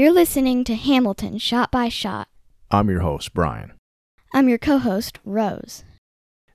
You're 0.00 0.12
listening 0.12 0.64
to 0.64 0.76
Hamilton 0.76 1.36
Shot 1.36 1.70
by 1.70 1.90
Shot. 1.90 2.28
I'm 2.70 2.88
your 2.88 3.00
host, 3.00 3.34
Brian. 3.34 3.74
I'm 4.32 4.48
your 4.48 4.56
co 4.56 4.78
host, 4.78 5.18
Rose. 5.26 5.84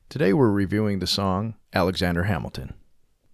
Today 0.09 0.33
we're 0.33 0.49
reviewing 0.49 0.97
the 0.97 1.05
song 1.05 1.53
Alexander 1.71 2.23
Hamilton. 2.23 2.73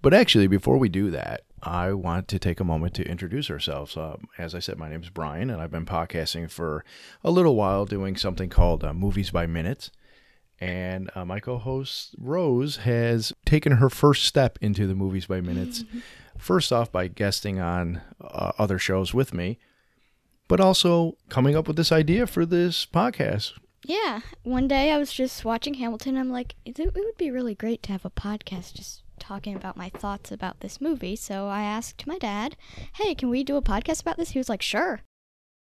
But 0.01 0.13
actually, 0.13 0.47
before 0.47 0.77
we 0.77 0.89
do 0.89 1.11
that, 1.11 1.43
I 1.63 1.93
want 1.93 2.27
to 2.27 2.39
take 2.39 2.59
a 2.59 2.65
moment 2.65 2.93
to 2.95 3.07
introduce 3.07 3.49
ourselves. 3.49 3.95
Uh, 3.95 4.17
as 4.37 4.53
I 4.53 4.59
said, 4.59 4.77
my 4.77 4.89
name 4.89 5.01
is 5.01 5.09
Brian, 5.09 5.49
and 5.49 5.61
I've 5.61 5.71
been 5.71 5.85
podcasting 5.85 6.51
for 6.51 6.83
a 7.23 7.31
little 7.31 7.55
while 7.55 7.85
doing 7.85 8.17
something 8.17 8.49
called 8.49 8.83
uh, 8.83 8.93
Movies 8.93 9.31
by 9.31 9.45
Minutes. 9.45 9.91
And 10.59 11.09
uh, 11.15 11.23
my 11.23 11.39
co 11.39 11.57
host, 11.57 12.15
Rose, 12.19 12.75
has 12.83 13.31
taken 13.45 13.77
her 13.77 13.89
first 13.89 14.25
step 14.25 14.59
into 14.59 14.87
the 14.87 14.93
Movies 14.93 15.27
by 15.27 15.39
Minutes. 15.39 15.85
first 16.37 16.73
off, 16.73 16.91
by 16.91 17.07
guesting 17.07 17.61
on 17.61 18.01
uh, 18.19 18.51
other 18.57 18.77
shows 18.77 19.13
with 19.13 19.33
me, 19.33 19.57
but 20.51 20.59
also 20.59 21.15
coming 21.29 21.55
up 21.55 21.65
with 21.65 21.77
this 21.77 21.93
idea 21.93 22.27
for 22.27 22.45
this 22.45 22.85
podcast. 22.85 23.53
Yeah, 23.85 24.19
one 24.43 24.67
day 24.67 24.91
I 24.91 24.97
was 24.97 25.13
just 25.13 25.45
watching 25.45 25.75
Hamilton. 25.75 26.17
I'm 26.17 26.29
like, 26.29 26.55
it 26.65 26.77
it 26.77 26.93
would 26.93 27.17
be 27.17 27.31
really 27.31 27.55
great 27.55 27.81
to 27.83 27.93
have 27.93 28.03
a 28.03 28.09
podcast 28.09 28.73
just 28.73 29.03
talking 29.17 29.55
about 29.55 29.77
my 29.77 29.87
thoughts 29.87 30.29
about 30.29 30.59
this 30.59 30.81
movie. 30.81 31.15
So 31.15 31.47
I 31.47 31.61
asked 31.61 32.05
my 32.05 32.17
dad, 32.17 32.57
hey, 32.95 33.15
can 33.15 33.29
we 33.29 33.45
do 33.45 33.55
a 33.55 33.61
podcast 33.61 34.01
about 34.01 34.17
this? 34.17 34.31
He 34.31 34.39
was 34.39 34.49
like, 34.49 34.61
sure. 34.61 34.99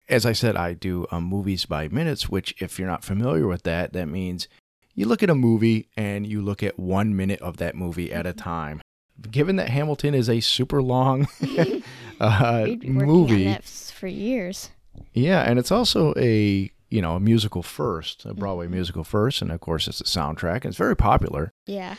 As 0.10 0.26
I 0.26 0.32
said, 0.32 0.56
I 0.56 0.74
do 0.74 1.06
um, 1.12 1.26
movies 1.26 1.68
by 1.68 1.88
minutes, 1.88 2.28
which, 2.28 2.60
if 2.60 2.80
you're 2.80 2.88
not 2.88 3.04
familiar 3.04 3.46
with 3.46 3.62
that, 3.64 3.94
that 3.94 4.08
means 4.08 4.48
you 4.96 5.06
look 5.06 5.22
at 5.22 5.30
a 5.30 5.36
movie 5.36 5.88
and 5.96 6.26
you 6.26 6.42
look 6.42 6.64
at 6.64 6.80
one 6.80 7.16
minute 7.16 7.42
of 7.44 7.58
that 7.58 7.76
movie 7.76 8.12
at 8.12 8.26
a 8.26 8.34
time. 8.34 8.82
Given 9.30 9.58
that 9.58 9.70
Hamilton 9.70 10.16
is 10.16 10.32
a 10.32 10.40
super 10.40 10.82
long 10.82 11.28
uh, 12.24 12.64
We'd 12.66 12.80
be 12.82 12.90
movie, 12.90 13.46
on 13.48 13.52
that 13.54 13.64
for 13.64 14.08
years. 14.08 14.70
yeah, 15.14 15.42
and 15.42 15.60
it's 15.60 15.72
also 15.72 16.14
a 16.18 16.72
you 16.90 17.02
know 17.02 17.16
a 17.16 17.20
musical 17.20 17.64
first, 17.64 18.26
a 18.26 18.34
Broadway 18.34 18.68
musical 18.68 19.04
first, 19.04 19.42
and 19.42 19.52
of 19.52 19.60
course 19.62 19.88
it's 19.88 20.02
a 20.02 20.06
soundtrack, 20.06 20.58
and 20.58 20.66
it's 20.66 20.78
very 20.78 20.96
popular. 20.96 21.52
Yeah. 21.66 21.96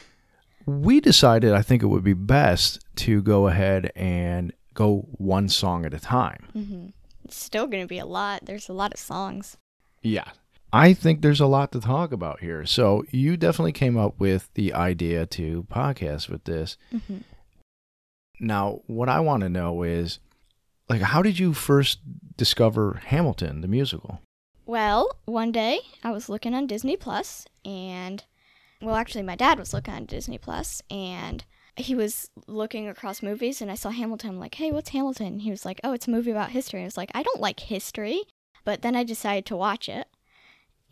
We 0.67 1.01
decided 1.01 1.53
I 1.53 1.61
think 1.63 1.83
it 1.83 1.89
would 1.89 2.05
be 2.05 2.15
best 2.15 2.81
to 2.97 3.21
go 3.23 3.49
ahead 3.49 3.93
and 3.95 4.53
go 4.73 5.07
one 5.19 5.49
song 5.49 5.85
at 5.85 5.93
a 5.93 6.01
time. 6.01 6.49
hmm 6.53 6.87
It's 7.25 7.37
still 7.37 7.67
going 7.67 7.83
to 7.83 7.89
be 7.89 7.99
a 7.99 8.07
lot. 8.07 8.47
There's 8.47 8.69
a 8.69 8.73
lot 8.73 8.95
of 8.95 8.99
songs. 8.99 9.57
Yeah. 10.03 10.25
I 10.73 10.93
think 10.95 11.21
there's 11.21 11.41
a 11.41 11.47
lot 11.47 11.71
to 11.73 11.81
talk 11.81 12.13
about 12.13 12.41
here. 12.41 12.65
So 12.67 13.05
you 13.11 13.37
definitely 13.37 13.73
came 13.73 13.97
up 13.99 14.19
with 14.19 14.49
the 14.55 14.73
idea 14.73 15.27
to 15.27 15.67
podcast 15.71 16.29
with 16.31 16.45
this. 16.45 16.77
hmm 16.91 17.19
Now, 18.41 18.81
what 18.87 19.09
I 19.09 19.21
want 19.21 19.43
to 19.43 19.49
know 19.49 19.83
is 19.83 20.19
like 20.89 21.01
how 21.01 21.23
did 21.23 21.39
you 21.39 21.55
first 21.55 22.01
discover 22.37 23.01
Hamilton 23.07 23.61
the 23.61 23.69
musical? 23.69 24.21
Well, 24.67 25.19
one 25.27 25.53
day 25.53 25.81
I 26.03 26.11
was 26.11 26.29
looking 26.29 26.55
on 26.55 26.67
Disney 26.67 26.97
Plus, 26.97 27.47
and 27.65 28.25
well, 28.81 28.97
actually, 28.97 29.23
my 29.23 29.37
dad 29.37 29.59
was 29.59 29.73
looking 29.73 29.95
on 29.95 30.07
Disney 30.07 30.39
Plus, 30.39 30.83
and 30.91 31.45
he 31.77 31.95
was 31.95 32.31
looking 32.47 32.89
across 32.89 33.23
movies, 33.23 33.61
and 33.61 33.71
I 33.71 33.75
saw 33.75 33.91
Hamilton. 33.91 34.31
I'm 34.31 34.39
like, 34.41 34.55
hey, 34.55 34.71
what's 34.71 34.91
Hamilton? 34.91 35.41
He 35.41 35.51
was 35.51 35.65
like, 35.65 35.81
oh, 35.85 35.93
it's 35.93 36.07
a 36.07 36.11
movie 36.11 36.31
about 36.31 36.51
history. 36.51 36.83
I 36.83 36.85
was 36.85 36.97
like, 36.97 37.11
I 37.15 37.23
don't 37.23 37.41
like 37.41 37.61
history, 37.61 38.23
but 38.65 38.83
then 38.83 38.95
I 38.95 39.05
decided 39.05 39.47
to 39.47 39.57
watch 39.57 39.89
it, 39.89 40.09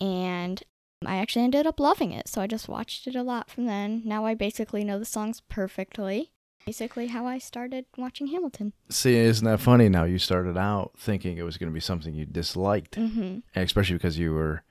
and 0.01 0.63
I 1.07 1.17
actually 1.17 1.45
ended 1.45 1.67
up 1.67 1.81
loving 1.81 2.13
it. 2.13 2.29
So 2.29 2.41
I 2.41 2.47
just 2.47 2.69
watched 2.69 3.07
it 3.07 3.17
a 3.17 3.23
lot 3.23 3.51
from 3.51 3.67
then. 3.67 4.03
Now 4.05 4.25
I 4.25 4.35
basically 4.35 4.85
know 4.85 4.99
the 4.99 5.05
songs 5.05 5.41
perfectly. 5.49 6.32
Basically, 6.67 7.09
how 7.09 7.27
I 7.27 7.39
started 7.39 7.87
watching 7.97 8.29
Hamilton. 8.29 8.73
See, 8.89 9.17
isn't 9.17 9.45
that 9.45 9.61
funny 9.61 9.89
now 9.89 10.05
you 10.05 10.19
started 10.19 10.57
out 10.57 10.93
thinking 10.97 11.37
it 11.39 11.43
was 11.43 11.57
going 11.57 11.71
to 11.71 11.75
be 11.75 11.81
something 11.81 12.15
you 12.15 12.25
disliked, 12.27 12.97
Mm-hmm. 12.97 13.39
especially 13.57 13.97
because 13.97 14.19
you 14.19 14.33
were 14.33 14.63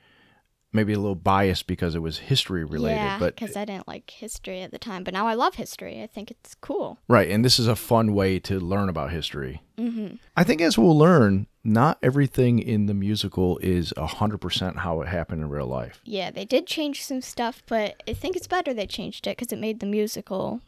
maybe 0.74 0.94
a 0.94 0.98
little 1.00 1.16
biased 1.16 1.68
because 1.68 1.96
it 1.96 2.00
was 2.02 2.20
history 2.20 2.64
related, 2.64 2.96
yeah, 2.96 3.20
but 3.20 3.36
because 3.36 3.58
I 3.58 3.66
didn't 3.66 3.90
like 3.90 4.10
history 4.10 4.62
at 4.62 4.72
the 4.72 4.80
time, 4.80 5.04
but 5.04 5.14
now 5.14 5.28
I 5.28 5.34
love 5.34 5.56
history. 5.56 6.02
I 6.02 6.08
think 6.08 6.32
it's 6.32 6.56
cool. 6.62 6.98
right, 7.10 7.30
and 7.30 7.44
this 7.44 7.60
is 7.60 7.68
a 7.68 7.76
fun 7.76 8.14
way 8.14 8.40
to 8.40 8.58
learn 8.58 8.88
about 8.88 9.12
history. 9.12 9.62
Mm-hmm. 9.78 10.16
I 10.38 10.46
think 10.46 10.62
as 10.62 10.78
we'll 10.78 10.98
learn, 10.98 11.48
not 11.66 11.98
everything 12.02 12.60
in 12.60 12.86
the 12.86 12.94
musical 12.94 13.58
is 13.58 13.92
100% 13.98 14.78
how 14.78 15.02
it 15.02 15.10
happened 15.10 15.42
in 15.42 15.50
real 15.50 15.68
life. 15.68 16.00
Yeah, 16.06 16.32
they 16.32 16.46
did 16.46 16.68
change 16.68 17.04
some 17.04 17.22
stuff, 17.22 17.62
but 17.68 18.02
I 18.08 18.14
think 18.14 18.38
it's 18.38 18.48
better 18.48 18.74
they 18.74 18.88
changed 18.88 19.28
it 19.28 19.36
because 19.38 19.52
it 19.52 19.60
made 19.60 19.82
the 19.82 19.86
musical, 19.86 20.62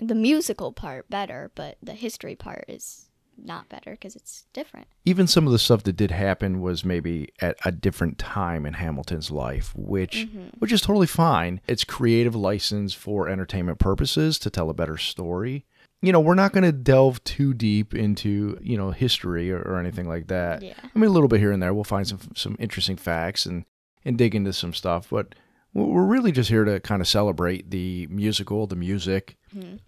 the 0.00 0.14
musical 0.14 0.72
part 0.72 1.08
better, 1.10 1.50
but 1.54 1.76
the 1.82 1.94
history 1.94 2.34
part 2.34 2.64
is 2.68 3.08
not 3.36 3.68
better 3.68 3.92
because 3.92 4.16
it's 4.16 4.44
different. 4.52 4.86
Even 5.04 5.26
some 5.26 5.46
of 5.46 5.52
the 5.52 5.58
stuff 5.58 5.82
that 5.84 5.96
did 5.96 6.10
happen 6.10 6.60
was 6.60 6.84
maybe 6.84 7.30
at 7.40 7.56
a 7.64 7.72
different 7.72 8.18
time 8.18 8.66
in 8.66 8.74
Hamilton's 8.74 9.30
life, 9.30 9.72
which 9.76 10.26
mm-hmm. 10.26 10.48
which 10.58 10.72
is 10.72 10.80
totally 10.80 11.06
fine. 11.06 11.60
It's 11.66 11.84
creative 11.84 12.34
license 12.34 12.94
for 12.94 13.28
entertainment 13.28 13.78
purposes 13.78 14.38
to 14.40 14.50
tell 14.50 14.70
a 14.70 14.74
better 14.74 14.96
story. 14.96 15.64
You 16.02 16.12
know, 16.12 16.20
we're 16.20 16.34
not 16.34 16.52
going 16.52 16.64
to 16.64 16.72
delve 16.72 17.24
too 17.24 17.54
deep 17.54 17.94
into, 17.94 18.58
you 18.60 18.76
know, 18.76 18.90
history 18.90 19.50
or, 19.50 19.60
or 19.60 19.78
anything 19.78 20.06
like 20.06 20.26
that. 20.26 20.62
Yeah. 20.62 20.74
I 20.82 20.98
mean, 20.98 21.08
a 21.08 21.12
little 21.12 21.28
bit 21.28 21.40
here 21.40 21.50
and 21.50 21.62
there. 21.62 21.72
We'll 21.72 21.84
find 21.84 22.06
some 22.06 22.20
some 22.34 22.56
interesting 22.58 22.96
facts 22.96 23.46
and 23.46 23.64
and 24.04 24.18
dig 24.18 24.34
into 24.34 24.52
some 24.52 24.74
stuff, 24.74 25.08
but 25.10 25.34
we're 25.72 26.04
really 26.04 26.30
just 26.30 26.50
here 26.50 26.64
to 26.64 26.78
kind 26.80 27.02
of 27.02 27.08
celebrate 27.08 27.70
the 27.70 28.06
musical, 28.08 28.66
the 28.66 28.76
music. 28.76 29.36
Mhm. 29.54 29.80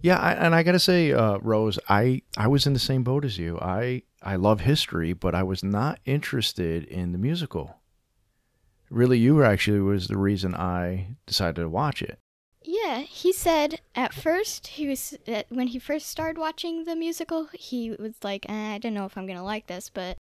Yeah, 0.00 0.18
I, 0.18 0.32
and 0.32 0.54
I 0.54 0.62
got 0.62 0.72
to 0.72 0.80
say, 0.80 1.12
uh, 1.12 1.38
Rose, 1.38 1.78
I 1.88 2.22
I 2.36 2.48
was 2.48 2.66
in 2.66 2.72
the 2.72 2.78
same 2.78 3.04
boat 3.04 3.24
as 3.24 3.38
you. 3.38 3.58
I 3.60 4.02
I 4.22 4.36
love 4.36 4.60
history, 4.60 5.12
but 5.12 5.34
I 5.34 5.42
was 5.42 5.62
not 5.62 6.00
interested 6.04 6.84
in 6.84 7.12
the 7.12 7.18
musical. 7.18 7.76
Really, 8.90 9.18
you 9.18 9.34
were 9.34 9.44
actually 9.44 9.80
was 9.80 10.08
the 10.08 10.18
reason 10.18 10.54
I 10.54 11.16
decided 11.26 11.56
to 11.56 11.68
watch 11.68 12.02
it. 12.02 12.18
Yeah, 12.64 13.00
he 13.00 13.32
said 13.32 13.80
at 13.94 14.12
first 14.12 14.66
he 14.68 14.86
was 14.88 15.16
when 15.48 15.68
he 15.68 15.78
first 15.78 16.08
started 16.08 16.38
watching 16.38 16.84
the 16.84 16.96
musical, 16.96 17.48
he 17.52 17.90
was 17.90 18.14
like, 18.22 18.46
eh, 18.48 18.74
I 18.74 18.78
don't 18.78 18.94
know 18.94 19.06
if 19.06 19.16
I'm 19.16 19.26
gonna 19.26 19.44
like 19.44 19.66
this, 19.66 19.88
but 19.88 20.16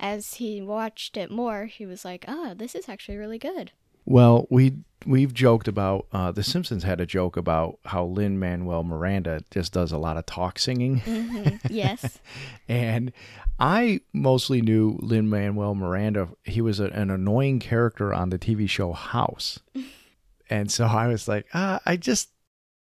as 0.00 0.34
he 0.34 0.60
watched 0.60 1.16
it 1.16 1.30
more, 1.30 1.66
he 1.66 1.86
was 1.86 2.04
like, 2.04 2.24
oh, 2.26 2.54
this 2.54 2.74
is 2.74 2.88
actually 2.88 3.16
really 3.16 3.38
good. 3.38 3.72
Well, 4.04 4.46
we 4.50 4.78
we've 5.06 5.34
joked 5.34 5.68
about 5.68 6.06
uh, 6.12 6.32
the 6.32 6.42
Simpsons 6.42 6.84
had 6.84 7.00
a 7.00 7.06
joke 7.06 7.36
about 7.36 7.78
how 7.84 8.04
Lin 8.06 8.38
Manuel 8.38 8.84
Miranda 8.84 9.42
just 9.50 9.72
does 9.72 9.92
a 9.92 9.98
lot 9.98 10.16
of 10.16 10.26
talk 10.26 10.58
singing. 10.58 10.98
hmm 10.98 11.56
yes. 11.68 12.18
And 12.68 13.12
I 13.58 14.00
mostly 14.12 14.62
knew 14.62 14.98
Lin 15.00 15.28
Manuel 15.28 15.74
Miranda. 15.74 16.28
He 16.44 16.60
was 16.60 16.80
a, 16.80 16.86
an 16.86 17.10
annoying 17.10 17.60
character 17.60 18.12
on 18.12 18.30
the 18.30 18.38
TV 18.38 18.68
show 18.68 18.92
House. 18.92 19.60
and 20.50 20.70
so 20.72 20.86
I 20.86 21.08
was 21.08 21.28
like, 21.28 21.46
ah, 21.52 21.80
I 21.84 21.96
just, 21.96 22.30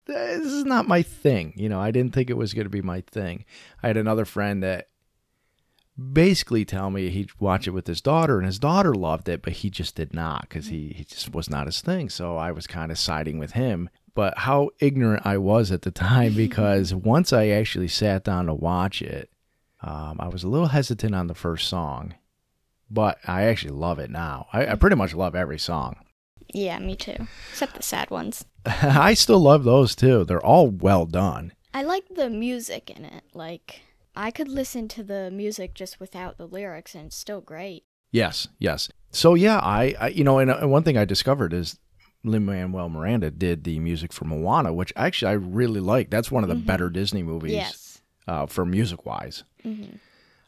this 0.06 0.46
is 0.46 0.66
not 0.66 0.88
my 0.88 1.02
thing. 1.02 1.54
You 1.56 1.70
know, 1.70 1.80
I 1.80 1.92
didn't 1.92 2.14
think 2.14 2.30
it 2.30 2.38
was 2.38 2.54
going 2.54 2.66
to 2.66 2.70
be 2.70 2.82
my 2.82 3.02
thing. 3.02 3.46
I 3.82 3.88
had 3.88 3.98
another 3.98 4.26
friend 4.26 4.62
that 4.64 4.89
basically 6.00 6.66
tell 6.66 6.90
me 6.90 7.10
he'd 7.10 7.32
watch 7.40 7.68
it 7.68 7.72
with 7.72 7.88
his 7.88 8.02
daughter, 8.02 8.38
and 8.38 8.46
his 8.46 8.60
daughter 8.60 8.94
loved 8.94 9.30
it, 9.30 9.42
but 9.42 9.54
he 9.54 9.70
just 9.70 9.96
did 9.96 10.14
not 10.14 10.44
because 10.44 10.68
he, 10.68 10.94
he 10.96 11.04
just 11.04 11.34
was 11.34 11.50
not 11.50 11.68
his 11.68 11.82
thing. 11.82 12.10
So 12.10 12.38
I 12.38 12.52
was 12.52 12.68
kind 12.68 12.92
of 12.92 12.98
siding 12.98 13.40
with 13.40 13.52
him. 13.52 13.90
But 14.16 14.40
how 14.40 14.72
ignorant 14.80 15.26
I 15.26 15.38
was 15.38 15.72
at 15.72 15.84
the 15.84 15.92
time 15.92 16.34
because 16.36 16.94
once 16.94 17.32
I 17.32 17.48
actually 17.48 17.88
sat 17.88 18.24
down 18.24 18.48
to 18.48 18.54
watch 18.54 19.02
it, 19.02 19.30
um, 19.82 20.18
I 20.20 20.28
was 20.28 20.44
a 20.44 20.50
little 20.50 20.68
hesitant 20.68 21.16
on 21.16 21.28
the 21.28 21.36
first 21.36 21.70
song, 21.70 22.16
but 22.90 23.18
I 23.26 23.44
actually 23.44 23.74
love 23.74 24.00
it 24.00 24.10
now. 24.10 24.48
I, 24.52 24.68
I 24.68 24.76
pretty 24.76 24.98
much 24.98 25.14
love 25.14 25.36
every 25.36 25.60
song. 25.60 25.96
Yeah, 26.54 26.80
me 26.80 26.96
too. 26.96 27.28
Except 27.52 27.76
the 27.76 27.84
sad 27.84 28.10
ones. 28.10 28.46
I 28.66 29.14
still 29.14 29.40
love 29.40 29.64
those 29.64 29.96
too. 29.96 30.26
They're 30.26 30.46
all 30.46 30.68
well 30.68 31.06
done. 31.06 31.54
I 31.74 31.84
like 31.84 32.06
the 32.10 32.30
music 32.30 32.90
in 32.90 33.06
it. 33.06 33.24
Like, 33.34 33.82
I 34.20 34.32
could 34.32 34.50
listen 34.50 34.90
to 34.90 35.04
the 35.04 35.32
music 35.32 35.74
just 35.74 35.98
without 36.02 36.38
the 36.38 36.46
lyrics, 36.46 36.94
and 36.94 37.06
it's 37.06 37.16
still 37.16 37.40
great. 37.40 37.86
Yes, 38.12 38.50
yes. 38.58 38.90
So 39.12 39.34
yeah, 39.34 39.60
I, 39.60 39.96
I 39.98 40.08
you 40.10 40.26
know, 40.26 40.40
and, 40.40 40.52
uh, 40.52 40.58
and 40.60 40.70
one 40.70 40.84
thing 40.84 40.98
I 40.98 41.06
discovered 41.06 41.54
is 41.54 41.80
Lin 42.26 42.44
Manuel 42.44 42.90
Miranda 42.90 43.32
did 43.32 43.64
the 43.64 43.80
music 43.80 44.12
for 44.12 44.26
Moana, 44.26 44.74
which 44.74 44.92
actually 44.98 45.30
I 45.30 45.36
really 45.36 45.80
like. 45.80 46.10
That's 46.10 46.30
one 46.30 46.44
of 46.44 46.50
the 46.50 46.56
better 46.56 46.90
Disney 46.90 47.24
movies 47.24 47.54
Yes. 47.54 48.02
uh, 48.28 48.46
for 48.46 48.66
music 48.66 49.06
wise. 49.06 49.46
hmm 49.64 49.86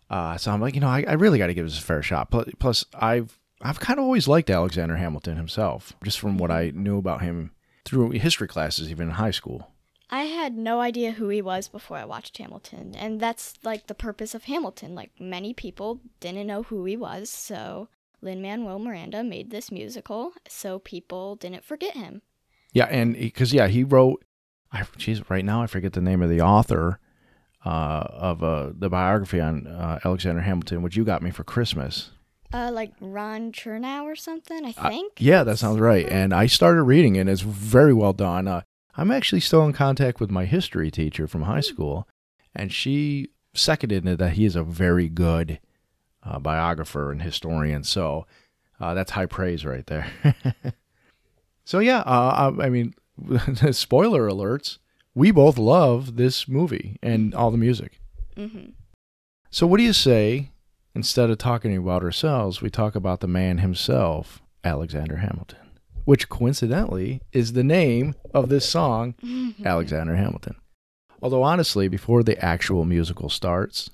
Uh, 0.09 0.35
so 0.37 0.51
I'm 0.51 0.59
like, 0.59 0.75
you 0.75 0.81
know, 0.81 0.89
I, 0.89 1.05
I 1.07 1.13
really 1.13 1.37
got 1.37 1.47
to 1.47 1.53
give 1.53 1.65
this 1.65 1.79
a 1.79 1.81
fair 1.81 2.03
shot. 2.03 2.29
Plus, 2.29 2.49
plus 2.59 2.83
I've 2.93 3.39
I've 3.61 3.79
kind 3.79 3.99
of 3.99 4.03
always 4.03 4.27
liked 4.27 4.49
Alexander 4.49 4.97
Hamilton 4.97 5.37
himself, 5.37 5.93
just 6.03 6.19
from 6.19 6.37
what 6.37 6.51
I 6.51 6.71
knew 6.75 6.97
about 6.97 7.21
him 7.21 7.51
through 7.85 8.09
history 8.11 8.49
classes, 8.49 8.91
even 8.91 9.07
in 9.07 9.13
high 9.13 9.31
school. 9.31 9.70
I 10.11 10.23
had 10.23 10.57
no 10.57 10.81
idea 10.81 11.11
who 11.13 11.29
he 11.29 11.41
was 11.41 11.69
before 11.69 11.97
I 11.97 12.05
watched 12.05 12.37
Hamilton, 12.37 12.93
and 12.95 13.19
that's 13.19 13.53
like 13.63 13.87
the 13.87 13.95
purpose 13.95 14.35
of 14.35 14.43
Hamilton. 14.43 14.93
Like 14.93 15.11
many 15.19 15.53
people 15.53 16.01
didn't 16.19 16.47
know 16.47 16.63
who 16.63 16.83
he 16.85 16.97
was, 16.97 17.29
so 17.29 17.87
Lin 18.21 18.41
Manuel 18.41 18.77
Miranda 18.79 19.23
made 19.23 19.51
this 19.51 19.71
musical 19.71 20.33
so 20.47 20.79
people 20.79 21.35
didn't 21.37 21.63
forget 21.63 21.95
him. 21.95 22.21
Yeah, 22.73 22.85
and 22.85 23.13
because 23.13 23.53
yeah, 23.53 23.67
he 23.67 23.83
wrote. 23.83 24.23
I 24.71 24.85
geez, 24.97 25.29
right 25.29 25.43
now 25.45 25.61
I 25.61 25.67
forget 25.67 25.93
the 25.93 26.01
name 26.01 26.21
of 26.21 26.29
the 26.29 26.41
author. 26.41 26.99
uh, 27.63 28.03
of 28.09 28.43
uh, 28.43 28.71
the 28.73 28.89
biography 28.89 29.39
on 29.39 29.67
uh, 29.67 29.99
Alexander 30.03 30.41
Hamilton, 30.41 30.81
which 30.81 30.95
you 30.97 31.03
got 31.03 31.21
me 31.21 31.29
for 31.31 31.43
Christmas. 31.43 32.11
Uh, 32.53 32.71
like 32.73 32.91
Ron 32.99 33.51
Chernow 33.51 34.03
or 34.03 34.15
something, 34.15 34.65
I 34.65 34.71
think. 34.71 35.13
Yeah, 35.19 35.43
that 35.43 35.57
sounds 35.57 35.79
right. 35.79 36.07
And 36.09 36.33
I 36.33 36.47
started 36.47 36.83
reading 36.83 37.15
it. 37.15 37.21
and 37.21 37.29
It's 37.29 37.41
very 37.41 37.93
well 37.93 38.13
done. 38.13 38.63
I'm 38.95 39.11
actually 39.11 39.41
still 39.41 39.65
in 39.65 39.73
contact 39.73 40.19
with 40.19 40.29
my 40.29 40.45
history 40.45 40.91
teacher 40.91 41.27
from 41.27 41.43
high 41.43 41.61
school, 41.61 42.07
and 42.53 42.71
she 42.71 43.29
seconded 43.53 44.05
it 44.07 44.17
that 44.19 44.33
he 44.33 44.45
is 44.45 44.55
a 44.55 44.63
very 44.63 45.09
good 45.09 45.59
uh, 46.23 46.39
biographer 46.39 47.11
and 47.11 47.21
historian. 47.21 47.83
So 47.83 48.25
uh, 48.79 48.93
that's 48.93 49.11
high 49.11 49.25
praise 49.25 49.65
right 49.65 49.85
there. 49.87 50.07
so 51.65 51.79
yeah, 51.79 51.99
uh, 51.99 52.51
I, 52.59 52.65
I 52.65 52.69
mean, 52.69 52.93
spoiler 53.71 54.29
alerts. 54.29 54.77
We 55.13 55.31
both 55.31 55.57
love 55.57 56.15
this 56.15 56.47
movie 56.47 56.97
and 57.03 57.35
all 57.35 57.51
the 57.51 57.57
music. 57.57 57.99
hmm 58.35 58.69
So 59.49 59.67
what 59.67 59.77
do 59.77 59.83
you 59.83 59.93
say? 59.93 60.51
Instead 60.93 61.29
of 61.29 61.37
talking 61.37 61.77
about 61.77 62.03
ourselves, 62.03 62.61
we 62.61 62.69
talk 62.69 62.95
about 62.95 63.21
the 63.21 63.27
man 63.27 63.59
himself, 63.59 64.41
Alexander 64.63 65.17
Hamilton, 65.17 65.60
which 66.05 66.29
coincidentally 66.29 67.21
is 67.31 67.53
the 67.53 67.63
name 67.63 68.15
of 68.33 68.49
this 68.49 68.67
song, 68.67 69.15
Alexander 69.65 70.15
Hamilton. 70.15 70.55
Although 71.21 71.43
honestly, 71.43 71.87
before 71.87 72.23
the 72.23 72.43
actual 72.43 72.83
musical 72.83 73.29
starts, 73.29 73.91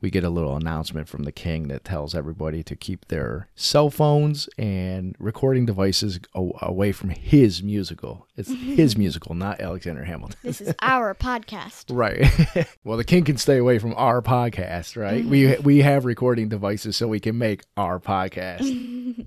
we 0.00 0.10
get 0.10 0.24
a 0.24 0.30
little 0.30 0.56
announcement 0.56 1.08
from 1.08 1.24
the 1.24 1.32
king 1.32 1.68
that 1.68 1.84
tells 1.84 2.14
everybody 2.14 2.62
to 2.62 2.74
keep 2.74 3.08
their 3.08 3.48
cell 3.54 3.90
phones 3.90 4.48
and 4.56 5.14
recording 5.18 5.66
devices 5.66 6.18
away 6.34 6.92
from 6.92 7.10
his 7.10 7.62
musical. 7.62 8.26
It's 8.36 8.50
his 8.62 8.96
musical, 8.96 9.34
not 9.34 9.60
Alexander 9.60 10.04
Hamilton. 10.04 10.38
This 10.42 10.60
is 10.60 10.74
our 10.80 11.14
podcast. 11.20 11.86
Right. 11.90 12.66
well, 12.84 12.96
the 12.96 13.04
king 13.04 13.24
can 13.24 13.36
stay 13.36 13.58
away 13.58 13.78
from 13.78 13.94
our 13.96 14.22
podcast, 14.22 14.96
right? 14.96 15.24
We 15.24 15.42
mm-hmm. 15.42 15.62
we 15.62 15.78
have 15.78 16.04
recording 16.04 16.48
devices 16.48 16.96
so 16.96 17.06
we 17.06 17.20
can 17.20 17.36
make 17.36 17.62
our 17.76 18.00
podcast. 18.00 19.26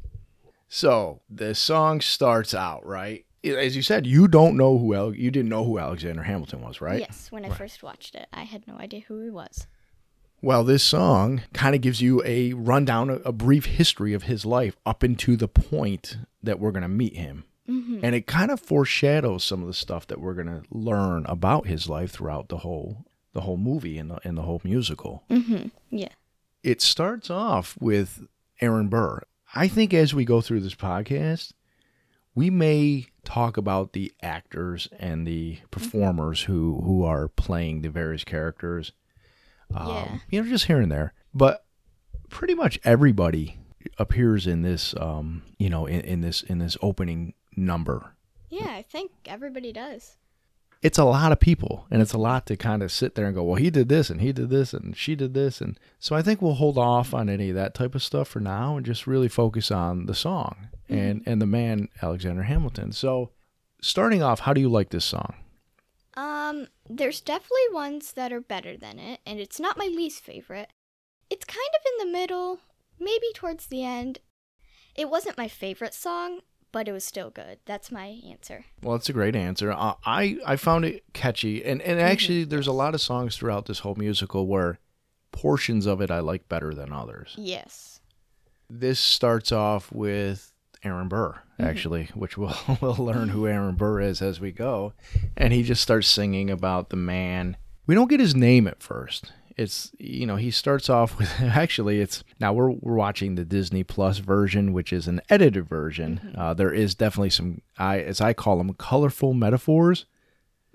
So 0.73 1.21
the 1.29 1.53
song 1.53 2.01
starts 2.01 2.55
out 2.55 2.83
right. 2.83 3.25
As 3.43 3.75
you 3.75 3.83
said, 3.83 4.07
you 4.07 4.27
don't 4.27 4.57
know 4.57 4.77
who 4.77 4.95
Al- 4.95 5.13
you 5.13 5.29
didn't 5.29 5.49
know 5.49 5.63
who 5.63 5.77
Alexander 5.77 6.23
Hamilton 6.23 6.61
was, 6.61 6.81
right? 6.81 6.99
Yes, 7.01 7.31
when 7.31 7.45
I 7.45 7.49
first 7.49 7.83
watched 7.83 8.15
it, 8.15 8.27
I 8.33 8.43
had 8.43 8.67
no 8.67 8.75
idea 8.77 9.01
who 9.07 9.21
he 9.21 9.29
was. 9.29 9.67
Well, 10.41 10.63
this 10.63 10.83
song 10.83 11.43
kind 11.53 11.75
of 11.75 11.81
gives 11.81 12.01
you 12.01 12.23
a 12.25 12.53
rundown, 12.53 13.09
a, 13.11 13.15
a 13.17 13.31
brief 13.31 13.65
history 13.65 14.13
of 14.13 14.23
his 14.23 14.45
life 14.45 14.75
up 14.83 15.03
into 15.03 15.35
the 15.35 15.47
point 15.47 16.17
that 16.41 16.59
we're 16.59 16.71
going 16.71 16.81
to 16.81 16.87
meet 16.89 17.15
him. 17.15 17.43
And 18.03 18.15
it 18.15 18.27
kind 18.27 18.51
of 18.51 18.59
foreshadows 18.59 19.43
some 19.43 19.61
of 19.61 19.67
the 19.67 19.73
stuff 19.73 20.07
that 20.07 20.19
we're 20.19 20.33
going 20.33 20.47
to 20.47 20.63
learn 20.69 21.25
about 21.27 21.67
his 21.67 21.87
life 21.87 22.11
throughout 22.11 22.49
the 22.49 22.57
whole 22.57 23.05
the 23.33 23.41
whole 23.41 23.57
movie 23.57 23.97
and 23.97 24.11
the, 24.11 24.19
and 24.27 24.37
the 24.37 24.41
whole 24.41 24.61
musical. 24.63 25.23
Mm-hmm. 25.29 25.67
Yeah. 25.89 26.09
It 26.61 26.81
starts 26.81 27.29
off 27.29 27.75
with 27.79 28.27
Aaron 28.61 28.89
Burr. 28.89 29.21
I 29.53 29.67
think 29.67 29.93
as 29.93 30.13
we 30.13 30.25
go 30.25 30.41
through 30.41 30.61
this 30.61 30.75
podcast, 30.75 31.53
we 32.35 32.49
may 32.49 33.07
talk 33.23 33.57
about 33.57 33.93
the 33.93 34.11
actors 34.21 34.87
and 34.99 35.27
the 35.27 35.59
performers 35.71 36.41
who 36.43 36.81
who 36.83 37.03
are 37.03 37.27
playing 37.27 37.81
the 37.81 37.89
various 37.89 38.23
characters. 38.23 38.91
Um, 39.73 39.87
Yeah. 39.87 40.17
You 40.29 40.43
know, 40.43 40.49
just 40.49 40.65
here 40.65 40.81
and 40.81 40.91
there. 40.91 41.13
But 41.33 41.65
pretty 42.29 42.55
much 42.55 42.79
everybody 42.83 43.59
appears 43.97 44.47
in 44.47 44.61
this 44.63 44.95
um, 44.99 45.43
you 45.59 45.69
know, 45.69 45.85
in, 45.85 46.01
in 46.01 46.21
this 46.21 46.41
in 46.41 46.57
this 46.59 46.77
opening 46.81 47.33
number. 47.55 48.15
Yeah, 48.49 48.71
I 48.71 48.81
think 48.81 49.11
everybody 49.25 49.71
does. 49.71 50.17
It's 50.83 50.99
a 50.99 51.05
lot 51.05 51.31
of 51.31 51.39
people 51.39 51.87
and 51.89 52.01
it's 52.01 52.13
a 52.13 52.17
lot 52.17 52.45
to 52.47 52.57
kind 52.57 52.83
of 52.83 52.91
sit 52.91 53.15
there 53.15 53.25
and 53.25 53.33
go, 53.33 53.43
well, 53.43 53.55
he 53.55 53.69
did 53.69 53.87
this 53.89 54.09
and 54.09 54.19
he 54.19 54.33
did 54.33 54.49
this 54.49 54.73
and 54.73 54.95
she 54.95 55.15
did 55.15 55.33
this 55.33 55.61
and 55.61 55.79
so 55.97 56.15
I 56.15 56.21
think 56.21 56.41
we'll 56.41 56.55
hold 56.55 56.77
off 56.77 57.13
on 57.13 57.29
any 57.29 57.49
of 57.49 57.55
that 57.55 57.73
type 57.73 57.95
of 57.95 58.03
stuff 58.03 58.27
for 58.27 58.41
now 58.41 58.75
and 58.75 58.85
just 58.85 59.07
really 59.07 59.29
focus 59.29 59.71
on 59.71 60.05
the 60.05 60.13
song 60.13 60.67
and 60.89 61.23
and 61.25 61.41
the 61.41 61.47
man 61.47 61.87
Alexander 62.01 62.43
Hamilton. 62.43 62.91
So 62.91 63.31
starting 63.81 64.21
off, 64.21 64.41
how 64.41 64.53
do 64.53 64.61
you 64.61 64.69
like 64.69 64.89
this 64.89 65.05
song? 65.05 65.35
Um, 66.15 66.67
there's 66.89 67.21
definitely 67.21 67.71
ones 67.71 68.13
that 68.13 68.31
are 68.31 68.41
better 68.41 68.77
than 68.77 68.99
it, 68.99 69.19
and 69.25 69.39
it's 69.39 69.59
not 69.59 69.77
my 69.77 69.85
least 69.85 70.23
favorite. 70.23 70.69
It's 71.29 71.45
kind 71.45 71.57
of 71.57 71.81
in 71.91 72.07
the 72.07 72.17
middle, 72.17 72.59
maybe 72.99 73.27
towards 73.33 73.67
the 73.67 73.83
end. 73.83 74.19
It 74.95 75.09
wasn't 75.09 75.37
my 75.37 75.47
favorite 75.47 75.93
song, 75.95 76.41
but 76.73 76.89
it 76.89 76.91
was 76.91 77.05
still 77.05 77.29
good. 77.29 77.59
That's 77.65 77.91
my 77.91 78.19
answer. 78.27 78.65
Well, 78.81 78.95
it's 78.95 79.07
a 79.07 79.13
great 79.13 79.37
answer. 79.37 79.71
Uh, 79.71 79.93
I 80.05 80.37
I 80.45 80.57
found 80.57 80.83
it 80.83 81.03
catchy, 81.13 81.63
and 81.63 81.81
and 81.81 82.01
actually, 82.01 82.43
there's 82.43 82.67
a 82.67 82.73
lot 82.73 82.93
of 82.93 82.99
songs 82.99 83.37
throughout 83.37 83.67
this 83.67 83.79
whole 83.79 83.95
musical 83.95 84.47
where 84.47 84.79
portions 85.31 85.85
of 85.85 86.01
it 86.01 86.11
I 86.11 86.19
like 86.19 86.49
better 86.49 86.73
than 86.73 86.91
others. 86.91 87.35
Yes. 87.37 88.01
This 88.69 88.99
starts 88.99 89.51
off 89.51 89.91
with 89.91 90.51
Aaron 90.83 91.07
Burr, 91.07 91.39
actually, 91.59 92.09
which 92.15 92.37
we'll 92.37 92.57
we'll 92.81 92.95
learn 92.95 93.29
who 93.29 93.47
Aaron 93.47 93.75
Burr 93.75 94.01
is 94.01 94.21
as 94.21 94.41
we 94.41 94.51
go, 94.51 94.93
and 95.37 95.53
he 95.53 95.63
just 95.63 95.81
starts 95.81 96.09
singing 96.09 96.49
about 96.49 96.89
the 96.89 96.97
man. 96.97 97.55
We 97.85 97.95
don't 97.95 98.09
get 98.09 98.19
his 98.19 98.35
name 98.35 98.67
at 98.67 98.81
first. 98.81 99.31
It's 99.57 99.91
you 99.97 100.25
know 100.25 100.35
he 100.35 100.51
starts 100.51 100.89
off 100.89 101.17
with 101.17 101.29
actually 101.41 101.99
it's 102.01 102.23
now 102.39 102.53
we're 102.53 102.71
we're 102.71 102.95
watching 102.95 103.35
the 103.35 103.45
Disney 103.45 103.83
Plus 103.83 104.17
version, 104.19 104.73
which 104.73 104.91
is 104.91 105.07
an 105.07 105.21
edited 105.29 105.67
version. 105.67 106.21
Mm-hmm. 106.23 106.39
Uh, 106.39 106.53
there 106.53 106.73
is 106.73 106.95
definitely 106.95 107.29
some 107.29 107.61
I 107.77 107.99
as 107.99 108.21
I 108.21 108.33
call 108.33 108.57
them 108.57 108.73
colorful 108.73 109.33
metaphors, 109.33 110.05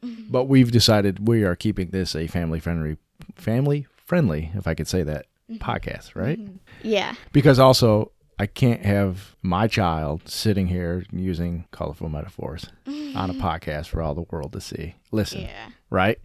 mm-hmm. 0.03 0.31
but 0.31 0.45
we've 0.45 0.71
decided 0.71 1.27
we 1.29 1.45
are 1.45 1.57
keeping 1.57 1.91
this 1.91 2.15
a 2.15 2.27
family 2.27 2.61
friendly 2.61 2.97
family 3.35 3.87
friendly 4.07 4.51
if 4.55 4.67
I 4.67 4.75
could 4.75 4.89
say 4.89 5.03
that 5.03 5.27
mm-hmm. 5.51 5.63
podcast 5.63 6.15
right 6.15 6.39
Yeah. 6.83 7.15
because 7.33 7.59
also 7.59 8.13
I 8.39 8.47
can't 8.47 8.85
have 8.85 9.35
my 9.43 9.67
child 9.67 10.29
sitting 10.29 10.69
here 10.69 11.05
using 11.13 11.67
colorful 11.73 12.09
metaphors 12.09 12.67
on 12.87 13.31
a 13.31 13.35
podcast 13.35 13.89
for 13.89 14.01
all 14.01 14.15
the 14.15 14.27
world 14.31 14.53
to 14.53 14.61
see. 14.61 14.95
Listen, 15.11 15.41
Yeah. 15.41 15.71
right? 15.91 16.21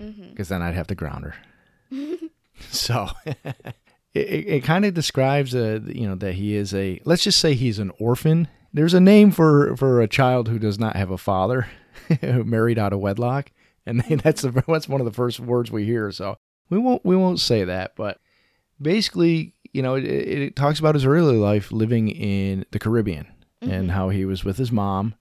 Mm-hmm. 0.00 0.30
Because 0.30 0.48
then 0.48 0.60
I'd 0.60 0.74
have 0.74 0.88
to 0.88 0.96
ground 0.96 1.24
her. 1.24 1.34
So 2.86 3.08
it, 4.14 4.48
it, 4.48 4.64
kind 4.64 4.84
of 4.84 4.94
describes, 4.94 5.54
uh, 5.54 5.80
you 5.84 6.06
know, 6.06 6.14
that 6.14 6.34
he 6.34 6.54
is 6.54 6.72
a. 6.72 7.00
Let's 7.04 7.24
just 7.24 7.40
say 7.40 7.54
he's 7.54 7.80
an 7.80 7.90
orphan. 7.98 8.48
There's 8.72 8.94
a 8.94 9.00
name 9.00 9.32
for 9.32 9.76
for 9.76 10.00
a 10.00 10.08
child 10.08 10.48
who 10.48 10.58
does 10.58 10.78
not 10.78 10.94
have 10.94 11.10
a 11.10 11.18
father, 11.18 11.66
who 12.20 12.44
married 12.44 12.78
out 12.78 12.92
of 12.92 13.00
wedlock, 13.00 13.50
and 13.84 14.00
that's 14.22 14.42
the, 14.42 14.64
that's 14.68 14.88
one 14.88 15.00
of 15.00 15.04
the 15.04 15.12
first 15.12 15.40
words 15.40 15.72
we 15.72 15.84
hear. 15.84 16.12
So 16.12 16.36
we 16.70 16.78
won't 16.78 17.04
we 17.04 17.16
won't 17.16 17.40
say 17.40 17.64
that, 17.64 17.96
but 17.96 18.20
basically, 18.80 19.54
you 19.72 19.82
know, 19.82 19.96
it, 19.96 20.04
it, 20.04 20.42
it 20.42 20.56
talks 20.56 20.78
about 20.78 20.94
his 20.94 21.04
early 21.04 21.36
life 21.36 21.72
living 21.72 22.08
in 22.08 22.64
the 22.70 22.78
Caribbean 22.78 23.26
and 23.62 23.90
how 23.90 24.10
he 24.10 24.24
was 24.24 24.44
with 24.44 24.58
his 24.58 24.70
mom, 24.70 25.14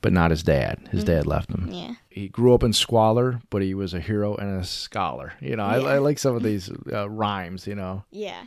but 0.00 0.12
not 0.12 0.30
his 0.30 0.42
dad. 0.42 0.88
His 0.90 1.04
dad 1.04 1.26
left 1.26 1.50
him. 1.50 1.68
Yeah. 1.72 1.94
He 2.08 2.28
grew 2.28 2.54
up 2.54 2.62
in 2.62 2.72
squalor, 2.72 3.40
but 3.50 3.62
he 3.62 3.74
was 3.74 3.94
a 3.94 4.00
hero 4.00 4.34
and 4.36 4.60
a 4.60 4.64
scholar. 4.64 5.32
You 5.40 5.56
know, 5.56 5.64
I, 5.64 5.78
I 5.94 5.98
like 5.98 6.18
some 6.18 6.36
of 6.36 6.42
these 6.48 6.70
uh, 6.92 7.08
rhymes. 7.10 7.66
You 7.66 7.74
know, 7.74 8.04
Yeah. 8.10 8.44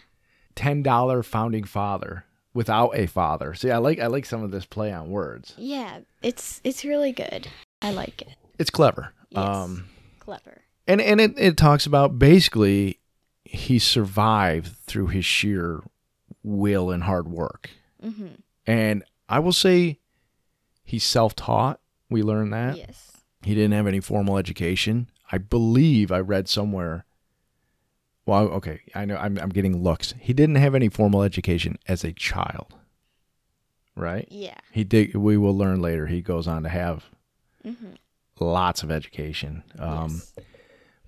ten 0.55 0.81
dollar 0.83 1.23
founding 1.23 1.63
father 1.63 2.25
without 2.53 2.95
a 2.97 3.05
father. 3.07 3.53
See, 3.53 3.71
I 3.71 3.77
like 3.77 3.99
I 3.99 4.07
like 4.07 4.25
some 4.25 4.43
of 4.43 4.51
this 4.51 4.65
play 4.65 4.91
on 4.91 5.09
words. 5.09 5.53
Yeah. 5.57 5.99
It's 6.21 6.61
it's 6.63 6.83
really 6.85 7.11
good. 7.11 7.47
I 7.81 7.91
like 7.91 8.21
it. 8.21 8.35
It's 8.59 8.69
clever. 8.69 9.13
Yes. 9.29 9.43
Um, 9.45 9.87
Clever. 10.19 10.61
and 10.87 11.01
and 11.01 11.19
it, 11.21 11.33
it 11.37 11.57
talks 11.57 11.85
about 11.85 12.19
basically 12.19 12.99
he 13.43 13.79
survived 13.79 14.75
through 14.85 15.07
his 15.07 15.25
sheer 15.25 15.81
will 16.43 16.91
and 16.91 17.03
hard 17.03 17.27
work. 17.27 17.69
Mm-hmm. 18.03 18.27
And 18.67 19.03
I 19.29 19.39
will 19.39 19.53
say 19.53 19.99
he's 20.91 21.03
self-taught. 21.03 21.79
We 22.09 22.21
learned 22.23 22.53
that. 22.53 22.77
Yes. 22.77 23.11
He 23.43 23.55
didn't 23.55 23.71
have 23.73 23.87
any 23.87 23.99
formal 24.01 24.37
education. 24.37 25.07
I 25.31 25.37
believe 25.37 26.11
I 26.11 26.19
read 26.19 26.47
somewhere. 26.49 27.05
Well, 28.25 28.43
okay, 28.59 28.81
I 28.93 29.05
know 29.05 29.15
I'm 29.17 29.37
I'm 29.39 29.49
getting 29.49 29.81
looks. 29.81 30.13
He 30.19 30.33
didn't 30.33 30.55
have 30.57 30.75
any 30.75 30.89
formal 30.89 31.23
education 31.23 31.77
as 31.87 32.03
a 32.03 32.11
child. 32.13 32.75
Right? 33.95 34.27
Yeah. 34.31 34.57
He 34.71 34.83
did 34.83 35.15
we 35.15 35.37
will 35.37 35.57
learn 35.57 35.81
later 35.81 36.07
he 36.07 36.21
goes 36.21 36.47
on 36.47 36.63
to 36.63 36.69
have 36.69 37.05
Mm-hmm. 37.65 37.93
lots 38.39 38.81
of 38.83 38.89
education. 38.91 39.63
Um 39.77 40.11
yes. 40.13 40.33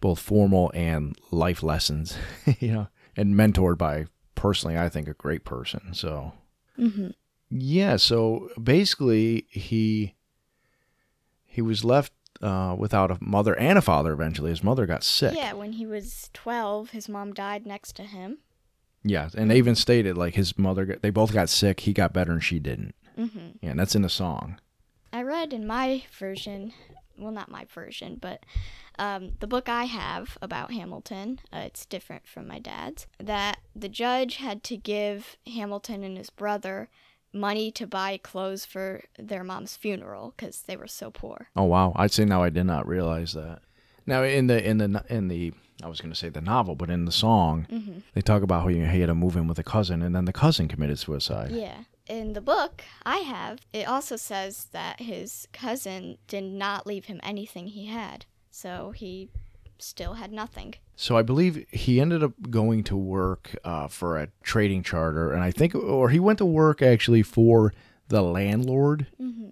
both 0.01 0.19
formal 0.19 0.71
and 0.75 1.17
life 1.31 1.63
lessons, 1.63 2.15
you 2.59 2.71
know, 2.71 2.87
and 3.17 3.35
mentored 3.35 3.77
by 3.77 4.05
personally 4.35 4.77
I 4.77 4.89
think 4.89 5.07
a 5.07 5.13
great 5.13 5.43
person. 5.45 5.93
So 5.93 6.33
Mm-hmm. 6.79 7.09
Yeah, 7.55 7.97
so 7.97 8.49
basically 8.61 9.45
he 9.49 10.15
he 11.45 11.61
was 11.61 11.85
left 11.85 12.11
uh, 12.41 12.75
without 12.75 13.11
a 13.11 13.17
mother 13.21 13.53
and 13.59 13.77
a 13.77 13.81
father 13.81 14.11
eventually. 14.11 14.49
His 14.49 14.63
mother 14.63 14.87
got 14.87 15.03
sick. 15.03 15.35
Yeah. 15.35 15.53
When 15.53 15.73
he 15.73 15.85
was 15.85 16.31
twelve, 16.33 16.89
his 16.89 17.07
mom 17.07 17.31
died 17.33 17.67
next 17.67 17.95
to 17.97 18.03
him. 18.03 18.39
Yeah, 19.03 19.29
and 19.37 19.51
they 19.51 19.57
even 19.57 19.75
stated 19.75 20.17
like 20.17 20.33
his 20.33 20.57
mother 20.57 20.85
got, 20.85 21.01
they 21.03 21.11
both 21.11 21.31
got 21.31 21.49
sick, 21.49 21.81
he 21.81 21.93
got 21.93 22.13
better 22.13 22.31
and 22.31 22.43
she 22.43 22.57
didn't. 22.57 22.95
Mm-hmm. 23.17 23.57
Yeah, 23.61 23.71
and 23.71 23.79
that's 23.79 23.95
in 23.95 24.01
the 24.01 24.09
song. 24.09 24.59
I 25.11 25.21
read 25.21 25.53
in 25.53 25.67
my 25.67 26.05
version, 26.17 26.73
well, 27.19 27.31
not 27.31 27.51
my 27.51 27.65
version, 27.65 28.17
but 28.19 28.45
Um, 28.99 29.31
the 29.39 29.47
book 29.47 29.69
I 29.69 29.85
have 29.85 30.37
about 30.39 30.71
Hamilton, 30.71 31.39
uh, 31.51 31.63
it's 31.65 31.85
different 31.85 32.27
from 32.27 32.47
my 32.47 32.59
dad's, 32.59 33.07
that 33.19 33.57
the 33.75 33.89
judge 33.89 34.35
had 34.35 34.63
to 34.65 34.77
give 34.77 35.37
Hamilton 35.47 36.03
and 36.03 36.15
his 36.15 36.29
brother 36.29 36.89
money 37.33 37.71
to 37.71 37.87
buy 37.87 38.17
clothes 38.17 38.65
for 38.65 39.03
their 39.17 39.43
mom's 39.43 39.75
funeral 39.75 40.33
because 40.35 40.61
they 40.61 40.77
were 40.77 40.87
so 40.87 41.11
poor. 41.11 41.47
Oh 41.55 41.63
wow! 41.63 41.93
I'd 41.95 42.11
say 42.11 42.25
now 42.25 42.43
I 42.43 42.49
did 42.49 42.65
not 42.65 42.87
realize 42.87 43.33
that. 43.33 43.59
Now 44.05 44.23
in 44.23 44.47
the 44.47 44.63
in 44.67 44.77
the 44.77 45.03
in 45.09 45.27
the 45.27 45.53
I 45.83 45.87
was 45.87 45.99
going 45.99 46.11
to 46.13 46.17
say 46.19 46.29
the 46.29 46.41
novel, 46.41 46.75
but 46.75 46.89
in 46.89 47.05
the 47.05 47.11
song 47.11 47.67
Mm-hmm. 47.71 47.99
they 48.13 48.21
talk 48.21 48.43
about 48.43 48.61
how 48.61 48.67
he 48.67 48.75
he 48.85 48.99
had 48.99 49.07
to 49.07 49.15
move 49.15 49.35
in 49.35 49.47
with 49.47 49.59
a 49.59 49.63
cousin, 49.63 50.01
and 50.01 50.15
then 50.15 50.25
the 50.25 50.33
cousin 50.33 50.67
committed 50.67 50.99
suicide. 50.99 51.51
Yeah. 51.51 51.83
In 52.07 52.33
the 52.33 52.41
book 52.41 52.83
I 53.05 53.17
have, 53.19 53.59
it 53.71 53.87
also 53.87 54.15
says 54.17 54.65
that 54.73 54.99
his 54.99 55.47
cousin 55.53 56.17
did 56.27 56.43
not 56.43 56.85
leave 56.85 57.05
him 57.05 57.19
anything 57.23 57.67
he 57.67 57.85
had. 57.85 58.25
So 58.51 58.91
he 58.91 59.29
still 59.83 60.13
had 60.13 60.31
nothing. 60.31 60.75
So 60.95 61.17
I 61.17 61.21
believe 61.21 61.65
he 61.71 61.99
ended 61.99 62.23
up 62.23 62.33
going 62.49 62.83
to 62.85 62.95
work 62.95 63.55
uh, 63.63 63.87
for 63.87 64.17
a 64.17 64.29
trading 64.43 64.83
charter, 64.83 65.31
and 65.31 65.43
I 65.43 65.51
think, 65.51 65.75
or 65.75 66.09
he 66.09 66.19
went 66.19 66.37
to 66.39 66.45
work 66.45 66.81
actually 66.81 67.23
for 67.23 67.73
the 68.07 68.21
landlord 68.21 69.07
Mm-hmm. 69.21 69.49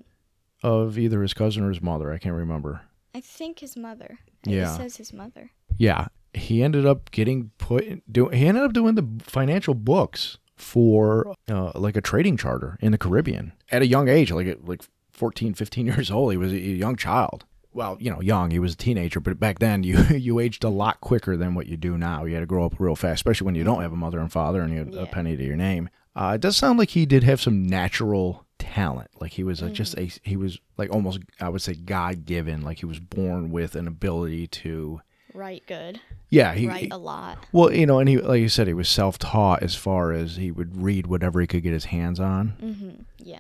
of 0.64 0.98
either 0.98 1.22
his 1.22 1.34
cousin 1.34 1.64
or 1.64 1.70
his 1.70 1.82
mother. 1.82 2.12
I 2.12 2.18
can't 2.18 2.36
remember. 2.36 2.82
I 3.16 3.22
think 3.22 3.60
his 3.60 3.76
mother. 3.76 4.20
It 4.46 4.52
Yeah. 4.54 4.78
says 4.78 4.98
his 4.98 5.12
mother. 5.14 5.52
Yeah, 5.78 6.08
he 6.34 6.62
ended 6.64 6.86
up 6.86 7.12
getting 7.12 7.52
put. 7.58 7.84
in- 7.84 8.02
Do 8.12 8.30
he 8.30 8.46
ended 8.46 8.64
up 8.64 8.74
doing 8.74 8.96
the 8.96 9.08
financial 9.24 9.74
books 9.74 10.38
for 10.56 11.34
uh, 11.50 11.72
like 11.76 11.96
a 11.98 12.02
trading 12.02 12.38
charter 12.38 12.78
in 12.82 12.92
the 12.92 12.98
Caribbean 12.98 13.54
at 13.72 13.82
a 13.82 13.88
young 13.88 14.08
age, 14.08 14.32
like 14.32 14.60
like 14.64 14.84
14, 15.12 15.54
15 15.56 15.86
years 15.88 16.12
old. 16.12 16.32
He 16.32 16.38
was 16.38 16.54
a 16.54 16.60
young 16.60 16.96
child. 16.96 17.46
Well, 17.74 17.98
you 18.00 18.12
know, 18.12 18.22
young. 18.22 18.52
He 18.52 18.60
was 18.60 18.74
a 18.74 18.78
teenager, 18.78 19.20
but 19.20 19.40
back 19.40 19.60
then 19.60 19.84
you 19.84 19.98
you 20.12 20.40
aged 20.40 20.64
a 20.64 20.70
lot 20.70 21.02
quicker 21.02 21.38
than 21.38 21.56
what 21.56 21.68
you 21.68 21.78
do 21.78 21.98
now. 21.98 22.26
You 22.26 22.34
had 22.34 22.42
to 22.42 22.46
grow 22.46 22.66
up 22.66 22.80
real 22.80 22.96
fast, 22.96 23.16
especially 23.20 23.46
when 23.46 23.56
you 23.56 23.64
don't 23.64 23.82
have 23.82 23.94
a 23.94 23.98
mother 23.98 24.20
and 24.20 24.32
father 24.32 24.62
and 24.62 24.74
you 24.74 24.80
have 24.80 24.94
a 24.96 25.06
penny 25.06 25.38
to 25.38 25.44
your 25.44 25.56
name. 25.56 25.90
Uh, 26.16 26.34
it 26.36 26.42
does 26.42 26.58
sound 26.58 26.78
like 26.78 26.90
he 26.90 27.06
did 27.06 27.24
have 27.24 27.40
some 27.40 27.66
natural 27.66 28.46
talent. 28.60 29.10
Like 29.20 29.32
he 29.32 29.44
was 29.44 29.62
a, 29.62 29.70
just 29.70 29.98
a 29.98 30.12
he 30.24 30.36
was 30.36 30.60
like 30.78 30.92
almost 30.92 31.20
I 31.40 31.48
would 31.50 31.62
say 31.62 31.74
God 31.74 32.26
given. 32.26 32.62
Like 32.62 32.80
he 32.80 32.86
was 32.86 33.00
born 33.00 33.52
with 33.52 33.76
an 33.76 33.88
ability 33.88 34.48
to 34.48 35.02
write 35.34 35.66
good. 35.66 36.02
yeah 36.30 36.54
he 36.54 36.68
Write 36.68 36.92
a 36.92 36.98
lot. 36.98 37.38
well, 37.54 37.72
you 37.72 37.86
know, 37.86 38.00
and 38.00 38.10
he, 38.10 38.18
like 38.18 38.42
you 38.42 38.50
said, 38.50 38.68
he 38.68 38.74
was 38.74 38.90
self-taught 38.90 39.64
as 39.64 39.76
far 39.76 40.12
as 40.12 40.36
he 40.36 40.52
would 40.52 40.82
read 40.82 41.08
whatever 41.08 41.40
he 41.40 41.48
could 41.48 41.64
get 41.64 41.72
his 41.72 41.86
hands 41.86 42.20
on. 42.20 42.54
Mm-hmm. 42.62 43.02
Yeah. 43.18 43.40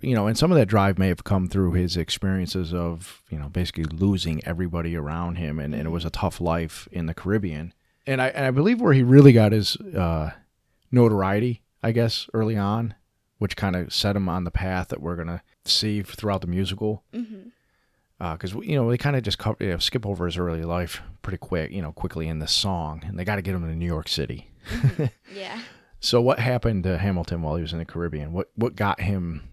You 0.00 0.14
know, 0.14 0.26
and 0.26 0.36
some 0.38 0.50
of 0.50 0.58
that 0.58 0.66
drive 0.66 0.98
may 0.98 1.08
have 1.08 1.24
come 1.24 1.46
through 1.48 1.72
his 1.72 1.96
experiences 1.96 2.72
of, 2.72 3.22
you 3.30 3.38
know, 3.38 3.48
basically 3.48 3.84
losing 3.84 4.42
everybody 4.46 4.96
around 4.96 5.36
him, 5.36 5.58
and, 5.58 5.74
and 5.74 5.86
it 5.86 5.90
was 5.90 6.04
a 6.04 6.10
tough 6.10 6.40
life 6.40 6.88
in 6.90 7.06
the 7.06 7.14
Caribbean. 7.14 7.74
And 8.06 8.22
I 8.22 8.28
and 8.28 8.46
I 8.46 8.50
believe 8.50 8.80
where 8.80 8.94
he 8.94 9.02
really 9.02 9.32
got 9.32 9.52
his 9.52 9.76
uh, 9.76 10.30
notoriety, 10.90 11.62
I 11.82 11.92
guess, 11.92 12.28
early 12.32 12.56
on, 12.56 12.94
which 13.38 13.56
kind 13.56 13.76
of 13.76 13.92
set 13.92 14.16
him 14.16 14.28
on 14.28 14.44
the 14.44 14.50
path 14.50 14.88
that 14.88 15.02
we're 15.02 15.16
gonna 15.16 15.42
see 15.64 16.02
throughout 16.02 16.40
the 16.40 16.46
musical. 16.46 17.04
Mm-hmm. 17.12 18.32
because 18.32 18.54
you 18.54 18.76
know 18.76 18.90
they 18.90 18.96
kind 18.98 19.16
of 19.16 19.22
just 19.22 19.38
cover, 19.38 19.56
you 19.60 19.70
know, 19.70 19.78
skip 19.78 20.06
over 20.06 20.24
his 20.26 20.38
early 20.38 20.62
life 20.62 21.02
pretty 21.22 21.38
quick, 21.38 21.70
you 21.70 21.82
know, 21.82 21.92
quickly 21.92 22.26
in 22.26 22.38
this 22.38 22.52
song, 22.52 23.02
and 23.06 23.18
they 23.18 23.24
got 23.24 23.36
to 23.36 23.42
get 23.42 23.54
him 23.54 23.68
to 23.68 23.74
New 23.76 23.86
York 23.86 24.08
City. 24.08 24.50
Yeah. 25.34 25.60
So 26.00 26.20
what 26.22 26.38
happened 26.38 26.84
to 26.84 26.96
Hamilton 26.96 27.42
while 27.42 27.56
he 27.56 27.62
was 27.62 27.74
in 27.74 27.78
the 27.78 27.84
Caribbean? 27.84 28.32
What 28.32 28.50
what 28.54 28.74
got 28.74 29.00
him 29.00 29.49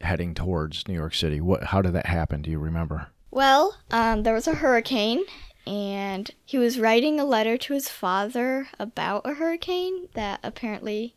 heading 0.00 0.34
towards 0.34 0.86
New 0.88 0.94
York 0.94 1.14
City? 1.14 1.40
What 1.40 1.64
how 1.64 1.82
did 1.82 1.92
that 1.92 2.06
happen? 2.06 2.42
Do 2.42 2.50
you 2.50 2.58
remember? 2.58 3.08
Well, 3.30 3.76
um, 3.90 4.22
there 4.22 4.34
was 4.34 4.48
a 4.48 4.56
hurricane, 4.56 5.24
and 5.66 6.30
he 6.44 6.58
was 6.58 6.80
writing 6.80 7.20
a 7.20 7.24
letter 7.24 7.56
to 7.56 7.74
his 7.74 7.88
father 7.88 8.68
about 8.78 9.22
a 9.24 9.34
hurricane 9.34 10.08
that 10.14 10.40
apparently 10.42 11.14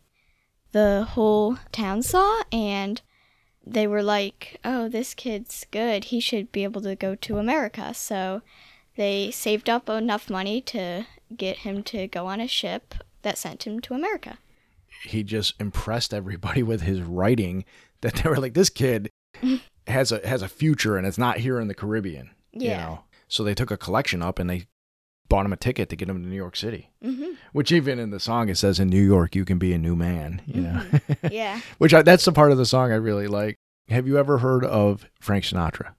the 0.71 1.07
whole 1.11 1.57
town 1.71 2.01
saw, 2.01 2.43
and 2.51 3.01
they 3.65 3.87
were 3.87 4.03
like, 4.03 4.59
"Oh, 4.63 4.89
this 4.89 5.13
kid's 5.13 5.65
good. 5.71 6.05
He 6.05 6.19
should 6.19 6.51
be 6.51 6.63
able 6.63 6.81
to 6.81 6.95
go 6.95 7.15
to 7.15 7.37
America." 7.37 7.93
So 7.93 8.41
they 8.95 9.31
saved 9.31 9.69
up 9.69 9.89
enough 9.89 10.29
money 10.29 10.61
to 10.61 11.07
get 11.35 11.59
him 11.59 11.83
to 11.83 12.07
go 12.07 12.27
on 12.27 12.39
a 12.39 12.47
ship 12.47 12.93
that 13.23 13.37
sent 13.37 13.65
him 13.65 13.79
to 13.81 13.93
America. 13.93 14.37
He 15.03 15.23
just 15.23 15.59
impressed 15.59 16.13
everybody 16.13 16.61
with 16.71 16.81
his 16.81 17.01
writing 17.01 17.65
that 18.03 18.13
they 18.15 18.29
were 18.29 18.37
like, 18.37 18.53
this 18.53 18.69
kid 18.69 19.09
has 19.87 20.11
a 20.11 20.25
has 20.27 20.41
a 20.41 20.47
future, 20.47 20.95
and 20.95 21.05
it's 21.07 21.17
not 21.17 21.37
here 21.39 21.59
in 21.59 21.67
the 21.67 21.73
Caribbean. 21.75 22.29
You 22.53 22.69
Yeah. 22.69 22.77
know? 22.77 22.99
So 23.27 23.43
they 23.43 23.55
took 23.55 23.71
a 23.71 23.77
collection 23.77 24.21
up 24.21 24.37
and 24.37 24.47
they 24.49 24.67
bought 25.27 25.45
him 25.45 25.53
a 25.53 25.57
ticket 25.57 25.89
to 25.89 25.95
get 25.95 26.07
him 26.07 26.21
to 26.21 26.29
New 26.29 26.35
York 26.35 26.55
City. 26.55 26.91
hmm 27.01 27.31
Which 27.51 27.71
even 27.71 27.97
in 27.97 28.11
the 28.11 28.19
song 28.19 28.49
it 28.49 28.57
says 28.57 28.79
in 28.79 28.89
New 28.89 29.01
York 29.03 29.35
you 29.35 29.43
can 29.43 29.57
be 29.57 29.73
a 29.73 29.79
new 29.79 29.95
man. 29.95 30.41
You 30.45 30.61
know. 30.61 30.85
Yeah. 31.31 31.59
Which 31.79 31.93
I, 31.95 32.03
that's 32.03 32.25
the 32.25 32.31
part 32.31 32.51
of 32.51 32.59
the 32.59 32.65
song 32.65 32.91
I 32.91 32.95
really 32.95 33.25
like. 33.27 33.55
Have 33.89 34.07
you 34.07 34.17
ever 34.19 34.37
heard 34.37 34.63
of 34.63 35.05
Frank 35.19 35.43
Sinatra? 35.45 35.95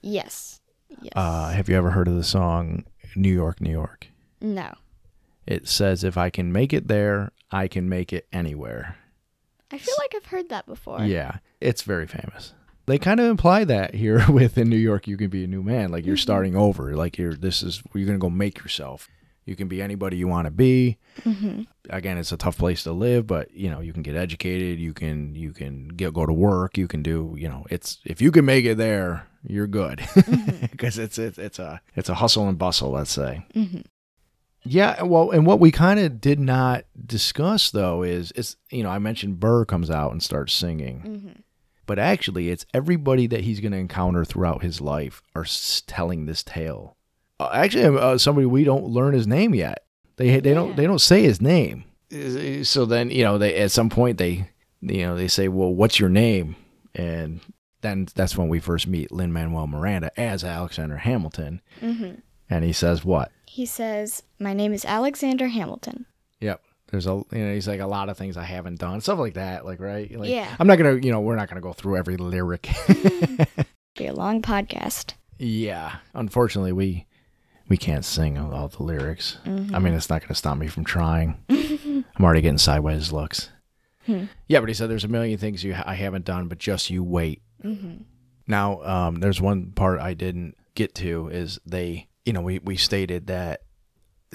Yes. 0.00 0.60
Yes. 1.02 1.12
Uh, 1.14 1.50
have 1.50 1.68
you 1.68 1.76
ever 1.76 1.90
heard 1.90 2.08
of 2.08 2.14
the 2.14 2.24
song 2.24 2.84
New 3.16 3.32
York, 3.32 3.60
New 3.60 3.70
York? 3.72 4.08
no. 4.40 4.72
It 5.46 5.66
says, 5.66 6.04
"If 6.04 6.18
I 6.18 6.28
can 6.28 6.52
make 6.52 6.74
it 6.74 6.88
there, 6.88 7.32
I 7.50 7.68
can 7.68 7.88
make 7.88 8.12
it 8.12 8.28
anywhere." 8.34 8.96
I 9.70 9.78
feel 9.78 9.94
like 9.98 10.14
I've 10.16 10.26
heard 10.26 10.48
that 10.48 10.66
before. 10.66 11.02
Yeah, 11.02 11.38
it's 11.60 11.82
very 11.82 12.06
famous. 12.06 12.54
They 12.86 12.98
kind 12.98 13.20
of 13.20 13.26
imply 13.26 13.64
that 13.64 13.94
here 13.94 14.24
with 14.30 14.56
in 14.56 14.70
New 14.70 14.76
York, 14.76 15.06
you 15.06 15.16
can 15.16 15.28
be 15.28 15.44
a 15.44 15.48
new 15.48 15.62
man, 15.62 15.90
like 15.90 16.06
you're 16.06 16.16
mm-hmm. 16.16 16.22
starting 16.22 16.56
over, 16.56 16.96
like 16.96 17.18
you're 17.18 17.34
this 17.34 17.62
is 17.62 17.82
where 17.90 18.00
you're 18.00 18.06
gonna 18.06 18.18
go 18.18 18.30
make 18.30 18.58
yourself. 18.58 19.08
You 19.44 19.56
can 19.56 19.66
be 19.66 19.80
anybody 19.80 20.18
you 20.18 20.28
want 20.28 20.44
to 20.44 20.50
be. 20.50 20.98
hmm 21.22 21.62
Again, 21.88 22.18
it's 22.18 22.32
a 22.32 22.36
tough 22.36 22.58
place 22.58 22.82
to 22.82 22.92
live, 22.92 23.26
but 23.26 23.50
you 23.52 23.70
know 23.70 23.80
you 23.80 23.94
can 23.94 24.02
get 24.02 24.14
educated. 24.14 24.78
You 24.78 24.92
can 24.92 25.34
you 25.34 25.52
can 25.52 25.88
get 25.88 26.12
go 26.12 26.26
to 26.26 26.32
work. 26.32 26.76
You 26.76 26.86
can 26.86 27.02
do 27.02 27.34
you 27.38 27.48
know 27.48 27.66
it's 27.70 27.98
if 28.04 28.20
you 28.20 28.30
can 28.30 28.44
make 28.44 28.64
it 28.64 28.76
there, 28.76 29.26
you're 29.46 29.66
good 29.66 29.98
mm-hmm. 29.98 30.66
because 30.70 30.98
it's 30.98 31.18
it's 31.18 31.38
it's 31.38 31.58
a 31.58 31.80
it's 31.94 32.08
a 32.08 32.14
hustle 32.14 32.48
and 32.48 32.58
bustle. 32.58 32.90
Let's 32.90 33.10
say. 33.10 33.46
Mm-hmm. 33.54 33.80
Yeah, 34.64 35.02
well, 35.04 35.30
and 35.30 35.46
what 35.46 35.60
we 35.60 35.70
kind 35.70 35.98
of 36.00 36.20
did 36.20 36.38
not 36.40 36.84
discuss 37.06 37.70
though 37.70 38.02
is 38.02 38.32
it's 38.36 38.56
you 38.70 38.82
know 38.82 38.90
I 38.90 38.98
mentioned 38.98 39.40
Burr 39.40 39.64
comes 39.64 39.90
out 39.90 40.12
and 40.12 40.22
starts 40.22 40.52
singing, 40.52 41.00
hmm 41.00 41.40
but 41.86 41.98
actually 41.98 42.50
it's 42.50 42.66
everybody 42.74 43.26
that 43.26 43.40
he's 43.44 43.60
going 43.60 43.72
to 43.72 43.78
encounter 43.78 44.22
throughout 44.22 44.62
his 44.62 44.78
life 44.78 45.22
are 45.34 45.44
s- 45.44 45.82
telling 45.86 46.26
this 46.26 46.42
tale. 46.42 46.98
Uh, 47.40 47.48
actually, 47.54 47.84
uh, 47.98 48.18
somebody 48.18 48.44
we 48.46 48.62
don't 48.62 48.84
learn 48.84 49.14
his 49.14 49.26
name 49.26 49.54
yet. 49.54 49.84
They 50.16 50.38
they 50.40 50.52
don't 50.52 50.76
they 50.76 50.86
don't 50.86 51.00
say 51.00 51.22
his 51.22 51.40
name. 51.40 51.84
Uh, 52.12 52.62
So 52.64 52.84
then 52.84 53.10
you 53.10 53.24
know 53.24 53.38
they 53.38 53.54
at 53.56 53.70
some 53.70 53.88
point 53.88 54.18
they 54.18 54.50
you 54.82 55.06
know 55.06 55.16
they 55.16 55.28
say, 55.28 55.48
well, 55.48 55.74
what's 55.74 55.98
your 55.98 56.10
name? 56.10 56.56
And 56.94 57.40
then 57.80 58.06
that's 58.14 58.36
when 58.36 58.48
we 58.48 58.58
first 58.60 58.86
meet 58.86 59.10
Lin 59.10 59.32
Manuel 59.32 59.66
Miranda 59.66 60.10
as 60.20 60.44
Alexander 60.44 60.98
Hamilton, 60.98 61.62
hmm 61.80 62.10
and 62.50 62.64
he 62.64 62.72
says 62.72 63.04
what? 63.04 63.30
He 63.46 63.66
says, 63.66 64.22
"My 64.38 64.52
name 64.54 64.72
is 64.72 64.84
Alexander 64.84 65.48
Hamilton." 65.48 66.06
Yep. 66.40 66.62
There's 66.90 67.06
a 67.06 67.22
you 67.32 67.44
know 67.44 67.52
he's 67.54 67.68
like 67.68 67.80
a 67.80 67.86
lot 67.86 68.08
of 68.08 68.16
things 68.16 68.36
I 68.36 68.44
haven't 68.44 68.78
done 68.78 69.00
stuff 69.02 69.18
like 69.18 69.34
that 69.34 69.66
like 69.66 69.78
right 69.80 70.10
like 70.18 70.30
Yeah. 70.30 70.48
I'm 70.58 70.66
not 70.66 70.78
gonna 70.78 70.94
you 70.94 71.10
know 71.10 71.20
we're 71.20 71.36
not 71.36 71.48
gonna 71.48 71.60
go 71.60 71.72
through 71.74 71.98
every 71.98 72.16
lyric 72.16 72.68
Be 73.96 74.06
a 74.06 74.14
long 74.14 74.40
podcast. 74.42 75.12
yeah 75.38 75.96
unfortunately 76.14 76.72
we 76.72 77.06
we 77.68 77.76
can't 77.76 78.04
sing 78.04 78.38
all 78.38 78.68
the 78.68 78.82
lyrics 78.82 79.36
Mhm. 79.44 79.74
I 79.74 79.78
mean 79.80 79.92
it's 79.92 80.08
not 80.08 80.22
gonna 80.22 80.34
stop 80.34 80.56
me 80.56 80.66
from 80.68 80.84
trying 80.84 81.36
I'm 81.50 82.04
already 82.24 82.40
getting 82.40 82.58
sideways 82.58 83.12
looks 83.12 83.50
Hmm. 84.06 84.24
yeah 84.46 84.60
but 84.60 84.70
he 84.70 84.74
said 84.74 84.88
there's 84.88 85.04
a 85.04 85.08
million 85.08 85.38
things 85.38 85.62
you 85.62 85.74
I 85.84 85.94
haven't 85.94 86.24
done 86.24 86.48
but 86.48 86.56
just 86.58 86.88
you 86.88 87.02
wait 87.04 87.42
hmm 87.60 87.96
Now, 88.46 88.82
um, 88.82 89.16
there's 89.16 89.42
one 89.42 89.72
part 89.72 90.00
I 90.00 90.14
didn't 90.14 90.56
get 90.74 90.94
to 90.94 91.28
is 91.28 91.58
they, 91.66 92.06
you 92.28 92.34
know, 92.34 92.42
we, 92.42 92.58
we 92.58 92.76
stated 92.76 93.28
that 93.28 93.62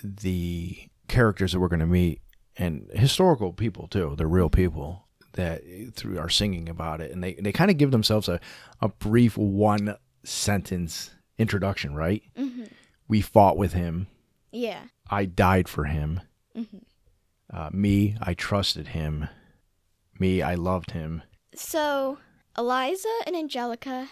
the 0.04 0.76
characters 1.08 1.52
that 1.52 1.60
we're 1.60 1.68
going 1.68 1.80
to 1.80 1.86
meet 1.86 2.22
and 2.58 2.90
historical 2.94 3.54
people 3.54 3.88
too, 3.88 4.16
they're 4.18 4.28
real 4.28 4.50
people 4.50 5.08
that 5.34 5.62
through 5.96 6.18
are 6.18 6.30
singing 6.30 6.70
about 6.70 7.02
it, 7.02 7.12
and 7.12 7.24
they, 7.24 7.34
they 7.36 7.52
kind 7.52 7.70
of 7.70 7.78
give 7.78 7.92
themselves 7.92 8.28
a, 8.28 8.40
a 8.82 8.90
brief 8.90 9.38
one 9.38 9.96
sentence 10.24 11.12
introduction, 11.38 11.94
right? 11.94 12.24
hmm 12.36 12.64
We 13.08 13.22
fought 13.22 13.58
with 13.58 13.74
him. 13.74 14.08
Yeah. 14.52 14.86
I 15.12 15.26
died 15.26 15.70
for 15.70 15.86
him. 15.86 16.22
hmm 16.56 16.64
Uh, 17.54 17.70
me, 17.72 18.16
I 18.20 18.34
trusted 18.34 18.88
him. 18.90 19.28
Me, 20.20 20.42
I 20.42 20.56
loved 20.56 20.92
him. 20.92 21.22
So 21.56 22.18
Eliza 22.58 23.14
and 23.28 23.36
Angelica, 23.36 24.10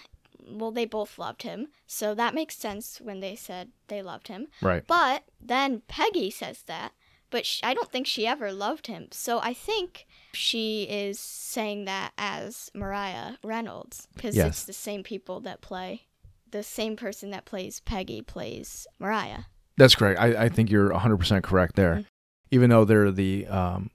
well, 0.48 0.72
they 0.72 0.86
both 0.86 1.18
loved 1.20 1.44
him, 1.44 1.68
so 1.86 2.14
that 2.16 2.34
makes 2.36 2.56
sense 2.58 3.00
when 3.02 3.20
they 3.20 3.36
said 3.36 3.70
they 3.88 4.02
loved 4.02 4.28
him. 4.28 4.48
Right. 4.62 4.86
But 4.88 5.24
then 5.40 5.82
Peggy 5.88 6.30
says 6.32 6.64
that, 6.64 6.94
but 7.30 7.46
sh 7.46 7.60
I 7.64 7.74
don't 7.74 7.92
think 7.92 8.08
she 8.08 8.26
ever 8.28 8.52
loved 8.52 8.88
him. 8.88 9.08
So 9.12 9.40
I 9.40 9.54
think 9.54 10.06
she 10.34 10.84
is 10.84 11.20
saying 11.20 11.86
that 11.86 12.12
as 12.18 12.70
Maria 12.74 13.38
Reynolds 13.44 14.08
because 14.16 14.36
Yes. 14.36 14.48
it's 14.48 14.64
the 14.66 14.74
same 14.74 15.04
people 15.04 15.40
that 15.42 15.62
play 15.62 16.08
the 16.50 16.64
same 16.64 16.98
person 16.98 17.30
that 17.32 17.46
plays 17.46 17.80
Peggy 17.80 18.22
plays 18.22 18.86
Maria. 19.00 19.48
That's 19.78 19.96
correct. 19.96 20.20
I, 20.20 20.44
I 20.46 20.50
think 20.50 20.70
you're 20.70 20.90
100% 20.90 21.44
correct 21.44 21.76
there. 21.78 21.96
Mhm. 21.96 22.06
Even 22.52 22.70
though 22.70 22.84
they're 22.84 23.10
the 23.12 23.48
um, 23.48 23.90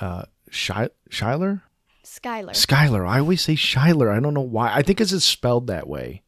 uh, 0.00 0.24
Shy, 0.50 0.88
Shyler? 1.08 1.62
Skylar. 2.08 2.50
Skylar. 2.50 3.06
I 3.08 3.18
always 3.20 3.42
say 3.42 3.54
Shyler. 3.54 4.10
I 4.14 4.20
don't 4.20 4.34
know 4.34 4.40
why. 4.40 4.72
I 4.74 4.82
think 4.82 5.00
it's 5.00 5.10
just 5.10 5.28
spelled 5.28 5.66
that 5.68 5.86
way. 5.88 6.22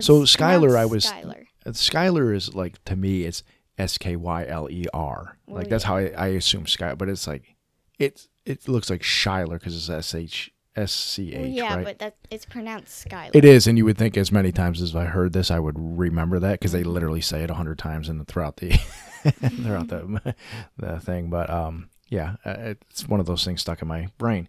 So 0.00 0.22
Skylar, 0.22 0.76
I 0.76 0.84
was- 0.86 1.06
Skylar. 1.06 1.46
Skylar 1.66 2.34
is 2.34 2.54
like, 2.54 2.82
to 2.84 2.96
me, 2.96 3.22
it's 3.24 3.42
S 3.78 3.98
K 3.98 4.16
Y 4.16 4.46
L 4.46 4.68
E 4.70 4.84
R. 4.92 5.38
Well, 5.46 5.56
Like, 5.58 5.68
that's 5.68 5.84
how 5.84 5.96
I, 5.96 6.08
I 6.16 6.26
assume 6.28 6.66
Sky, 6.66 6.94
but 6.94 7.08
it's 7.08 7.26
like, 7.26 7.54
it, 7.98 8.26
it 8.44 8.68
looks 8.68 8.90
like 8.90 9.02
Shyler 9.02 9.52
because 9.58 9.76
it's 9.76 9.88
S 9.88 10.14
H 10.14 10.52
S 10.74 10.90
C 10.92 11.34
H, 11.34 11.54
yeah, 11.54 11.76
right? 11.76 11.84
but 11.84 11.98
that 12.00 12.16
it's 12.30 12.44
pronounced 12.46 13.06
Skylar. 13.08 13.30
It 13.34 13.44
is, 13.44 13.66
and 13.66 13.76
you 13.78 13.84
would 13.84 13.98
think 13.98 14.16
as 14.16 14.32
many 14.32 14.52
times 14.52 14.80
as 14.82 14.96
I 14.96 15.04
heard 15.04 15.32
this, 15.32 15.50
I 15.50 15.58
would 15.58 15.76
remember 15.78 16.38
that 16.40 16.52
because 16.58 16.72
they 16.72 16.82
literally 16.82 17.20
say 17.20 17.42
it 17.42 17.50
a 17.50 17.54
hundred 17.54 17.78
times 17.78 18.08
the, 18.08 18.24
throughout 18.24 18.56
the 18.56 18.70
throughout 19.22 19.88
the 19.88 20.34
the 20.78 20.98
thing. 21.00 21.28
But 21.30 21.50
um, 21.50 21.90
yeah, 22.08 22.36
uh, 22.44 22.74
it's 22.90 23.06
one 23.06 23.20
of 23.20 23.26
those 23.26 23.44
things 23.44 23.60
stuck 23.60 23.82
in 23.82 23.88
my 23.88 24.08
brain. 24.18 24.48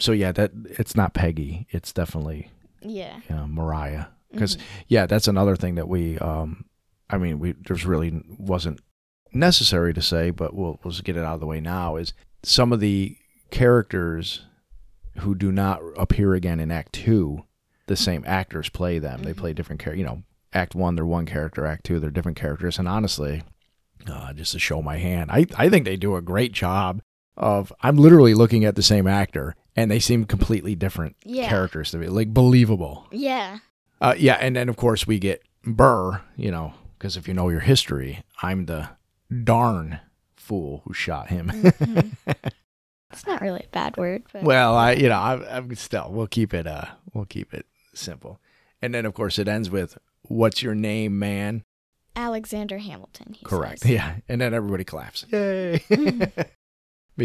So 0.00 0.12
yeah, 0.12 0.32
that 0.32 0.50
it's 0.78 0.96
not 0.96 1.14
Peggy. 1.14 1.66
It's 1.70 1.92
definitely 1.92 2.50
Yeah. 2.82 3.20
you 3.28 3.36
know, 3.36 3.46
Maria. 3.46 4.08
Because 4.32 4.56
Mhm. 4.56 4.60
yeah, 4.88 5.06
that's 5.06 5.28
another 5.28 5.56
thing 5.56 5.74
that 5.76 5.88
we 5.88 6.18
um, 6.18 6.64
I 7.08 7.18
mean, 7.18 7.38
we 7.38 7.52
there's 7.52 7.84
really 7.86 8.22
wasn't 8.38 8.80
necessary 9.32 9.92
to 9.94 10.02
say, 10.02 10.30
but 10.30 10.54
we'll 10.54 10.78
we'll 10.82 10.92
just 10.92 11.04
get 11.04 11.16
it 11.16 11.24
out 11.24 11.34
of 11.34 11.40
the 11.40 11.46
way 11.46 11.60
now. 11.60 11.96
Is 11.96 12.12
some 12.42 12.72
of 12.72 12.80
the 12.80 13.16
characters 13.50 14.46
who 15.18 15.34
do 15.34 15.52
not 15.52 15.80
appear 15.96 16.34
again 16.34 16.60
in 16.60 16.70
Act 16.70 16.92
Two, 16.92 17.44
the 17.86 17.96
same 17.96 18.22
actors 18.26 18.68
play 18.68 18.98
them. 18.98 19.22
They 19.22 19.32
Mhm. 19.32 19.36
play 19.36 19.52
different 19.52 19.80
characters. 19.80 19.98
You 20.00 20.06
know, 20.06 20.22
Act 20.52 20.74
One 20.74 20.94
they're 20.94 21.04
one 21.04 21.26
character. 21.26 21.66
Act 21.66 21.84
Two 21.84 22.00
they're 22.00 22.10
different 22.10 22.38
characters. 22.38 22.78
And 22.78 22.88
honestly, 22.88 23.42
uh, 24.06 24.32
just 24.32 24.52
to 24.52 24.58
show 24.58 24.80
my 24.80 24.96
hand, 24.98 25.30
I 25.30 25.46
I 25.58 25.68
think 25.68 25.84
they 25.84 25.96
do 25.96 26.16
a 26.16 26.22
great 26.22 26.52
job 26.52 27.02
of. 27.40 27.72
I'm 27.82 27.96
literally 27.96 28.34
looking 28.34 28.64
at 28.64 28.76
the 28.76 28.82
same 28.82 29.08
actor, 29.08 29.56
and 29.74 29.90
they 29.90 29.98
seem 29.98 30.24
completely 30.26 30.76
different 30.76 31.16
Yeah. 31.24 31.48
characters 31.48 31.90
to 31.90 31.98
me, 31.98 32.06
like 32.06 32.32
believable. 32.32 33.06
Yeah. 33.10 33.58
Uh, 34.00 34.14
yeah, 34.16 34.34
and 34.40 34.54
then 34.54 34.68
of 34.68 34.76
course 34.76 35.06
we 35.06 35.18
get 35.18 35.42
Burr, 35.64 36.20
you 36.36 36.50
know, 36.52 36.74
because 36.98 37.16
if 37.16 37.26
you 37.26 37.34
know 37.34 37.48
your 37.48 37.60
history, 37.60 38.22
I'm 38.42 38.66
the 38.66 38.90
darn 39.44 40.00
fool 40.36 40.82
who 40.84 40.92
shot 40.94 41.28
him. 41.30 41.48
Mhm. 41.48 42.12
It's 43.12 43.26
not 43.26 43.40
really 43.42 43.64
a 43.66 43.68
bad 43.72 43.96
word, 43.96 44.22
but 44.32 44.44
well, 44.44 44.76
I, 44.76 44.92
you 44.92 45.08
know, 45.08 45.18
I, 45.18 45.56
I'm 45.56 45.74
still. 45.74 46.10
We'll 46.12 46.28
keep 46.28 46.54
it. 46.54 46.64
Uh, 46.68 46.84
we'll 47.12 47.24
keep 47.24 47.52
it 47.52 47.66
simple. 47.92 48.38
And 48.80 48.94
then 48.94 49.04
of 49.04 49.14
course 49.14 49.36
it 49.36 49.48
ends 49.48 49.68
with, 49.68 49.98
"What's 50.22 50.62
your 50.62 50.76
name, 50.76 51.18
man?" 51.18 51.64
Alexander 52.14 52.78
Hamilton. 52.78 53.32
He 53.36 53.44
Correct. 53.44 53.80
says. 53.80 53.90
Yeah, 53.96 54.14
and 54.28 54.40
then 54.40 54.54
everybody 54.54 54.84
claps. 54.84 55.26
Yay! 55.32 55.80
Mhm. 55.90 56.30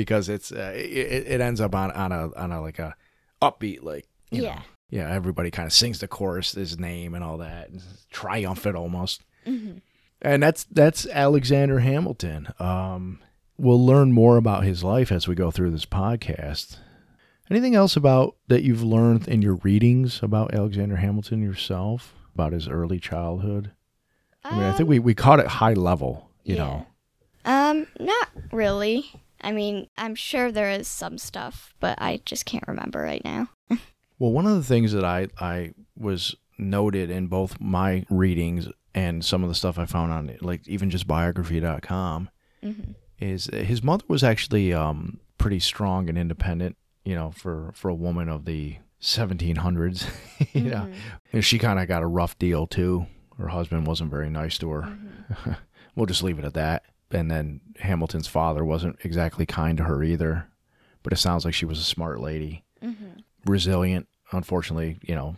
because 0.02 0.30
it's 0.30 0.52
uh, 0.52 0.74
it, 0.76 1.26
it 1.28 1.42
ends 1.42 1.60
up 1.62 1.74
on 1.74 1.92
on 1.92 2.12
a 2.12 2.34
on 2.36 2.52
a 2.52 2.62
like 2.62 2.80
a 2.80 2.96
upbeat 3.42 3.82
like 3.84 4.06
Yeah. 4.32 4.42
know, 4.56 4.62
yeah. 4.90 5.10
Everybody 5.14 5.50
kind 5.52 5.66
of 5.66 5.74
sings 5.74 6.00
the 6.00 6.08
chorus, 6.08 6.52
his 6.52 6.78
name 6.80 7.14
and 7.16 7.24
all 7.24 7.38
that, 7.40 7.70
and 7.70 7.82
triumphant 8.12 8.76
almost. 8.76 9.24
hmm 9.46 9.78
and 10.22 10.42
that's 10.42 10.64
that's 10.66 11.06
Alexander 11.08 11.80
Hamilton. 11.80 12.48
Um, 12.58 13.20
we'll 13.58 13.86
learn 13.86 14.12
more 14.12 14.38
about 14.38 14.64
his 14.64 14.84
life 14.84 15.12
as 15.12 15.28
we 15.28 15.36
go 15.36 15.52
through 15.52 15.72
this 15.72 15.86
podcast. 15.86 16.78
Anything 17.52 17.76
else 17.76 17.96
about 17.96 18.36
that 18.48 18.64
you've 18.64 18.82
learned 18.82 19.28
in 19.28 19.42
your 19.44 19.56
readings 19.56 20.22
about 20.24 20.54
Alexander 20.54 20.96
Hamilton 20.96 21.44
yourself 21.44 22.16
about 22.34 22.54
his 22.54 22.68
early 22.68 22.98
childhood? 23.00 23.72
I 24.44 24.52
mean, 24.56 24.64
I 24.64 24.72
think 24.72 24.90
we 24.90 25.00
we 25.00 25.14
caught 25.14 25.40
it 25.40 25.48
high 25.48 25.74
level, 25.74 26.30
you 26.44 26.56
know. 26.56 26.88
Um, 27.44 27.86
not 28.00 28.30
really. 28.52 29.06
I 29.46 29.52
mean, 29.54 29.88
I'm 29.98 30.16
sure 30.16 30.52
there 30.52 30.72
is 30.72 30.88
some 30.88 31.18
stuff, 31.18 31.74
but 31.80 32.02
I 32.02 32.20
just 32.26 32.46
can't 32.46 32.68
remember 32.68 33.00
right 33.02 33.24
now. 33.24 33.50
Well, 34.18 34.32
one 34.32 34.48
of 34.48 34.56
the 34.56 34.64
things 34.64 34.94
that 34.94 35.04
I 35.04 35.28
I 35.42 35.74
was 35.98 36.36
noted 36.58 37.10
in 37.10 37.28
both 37.28 37.60
my 37.60 38.06
readings 38.10 38.70
and 38.94 39.24
some 39.26 39.44
of 39.44 39.50
the 39.50 39.56
stuff 39.56 39.78
I 39.78 39.86
found 39.86 40.14
on 40.14 40.38
like 40.40 40.66
even 40.70 40.90
just 40.90 41.06
biography.com 41.06 42.30
hmm 42.64 42.72
is 43.20 43.50
his 43.54 43.84
mother 43.84 44.04
was 44.08 44.24
actually 44.24 44.74
um, 44.74 45.20
pretty 45.38 45.60
strong 45.60 46.08
and 46.10 46.18
independent, 46.18 46.76
you 47.06 47.14
know, 47.16 47.32
for, 47.32 47.72
for 47.74 47.88
a 47.90 47.96
woman 47.96 48.28
of 48.30 48.44
the 48.46 48.76
1700s. 49.02 50.06
you 50.54 50.62
know, 50.70 50.76
Mm-hmm. 50.82 50.94
and 51.34 51.46
she 51.46 51.58
kind 51.60 51.80
of 51.80 51.88
got 51.88 52.04
a 52.04 52.08
rough 52.08 52.38
deal 52.40 52.68
too. 52.68 53.06
Her 53.38 53.48
husband 53.50 53.86
wasn't 53.88 54.12
very 54.12 54.30
nice 54.30 54.58
to 54.60 54.70
her. 54.70 54.82
Mm-hmm. 54.82 55.52
we'll 55.96 56.06
just 56.06 56.24
leave 56.24 56.40
it 56.40 56.46
at 56.46 56.54
that. 56.56 56.84
And 57.12 57.30
then 57.32 57.62
Hamilton's 57.80 58.28
father 58.28 58.66
wasn't 58.66 58.98
exactly 59.04 59.46
kind 59.46 59.78
to 59.78 59.84
her 59.86 60.04
either. 60.04 60.48
But 61.04 61.14
it 61.14 61.18
sounds 61.18 61.46
like 61.46 61.54
she 61.54 61.66
was 61.66 61.80
a 61.80 61.84
smart 61.84 62.20
lady, 62.20 62.64
hmm 62.82 62.94
resilient. 63.46 64.08
Unfortunately, 64.32 64.98
you 65.04 65.14
know, 65.14 65.36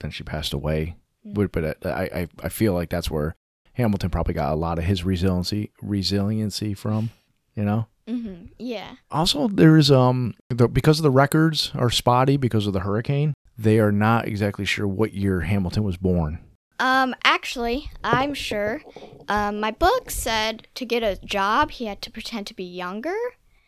then 0.00 0.10
she 0.10 0.24
passed 0.24 0.54
away. 0.54 0.96
Mm. 1.26 1.34
But, 1.34 1.52
but 1.52 1.86
I, 1.86 2.02
I, 2.14 2.28
I 2.42 2.48
feel 2.48 2.72
like 2.72 2.88
that's 2.88 3.10
where 3.10 3.34
Hamilton 3.74 4.08
probably 4.10 4.32
got 4.34 4.52
a 4.52 4.56
lot 4.56 4.78
of 4.78 4.84
his 4.84 5.04
resiliency 5.04 5.70
resiliency 5.82 6.74
from. 6.74 7.10
You 7.54 7.64
know. 7.64 7.86
hmm 8.08 8.46
Yeah. 8.58 8.94
Also, 9.10 9.48
there's 9.48 9.90
um 9.90 10.32
the, 10.48 10.66
because 10.66 11.02
the 11.02 11.10
records 11.10 11.70
are 11.74 11.90
spotty 11.90 12.38
because 12.38 12.66
of 12.66 12.72
the 12.72 12.80
hurricane. 12.80 13.34
They 13.58 13.78
are 13.78 13.92
not 13.92 14.26
exactly 14.26 14.64
sure 14.64 14.88
what 14.88 15.12
year 15.12 15.42
Hamilton 15.42 15.84
was 15.84 15.98
born. 15.98 16.38
Um, 16.82 17.14
actually, 17.22 17.88
I'm 18.02 18.34
sure. 18.34 18.82
Um, 19.28 19.60
my 19.60 19.70
book 19.70 20.10
said 20.10 20.66
to 20.74 20.84
get 20.84 21.04
a 21.04 21.16
job, 21.24 21.70
he 21.70 21.86
had 21.86 22.02
to 22.02 22.10
pretend 22.10 22.48
to 22.48 22.54
be 22.54 22.64
younger. 22.64 23.14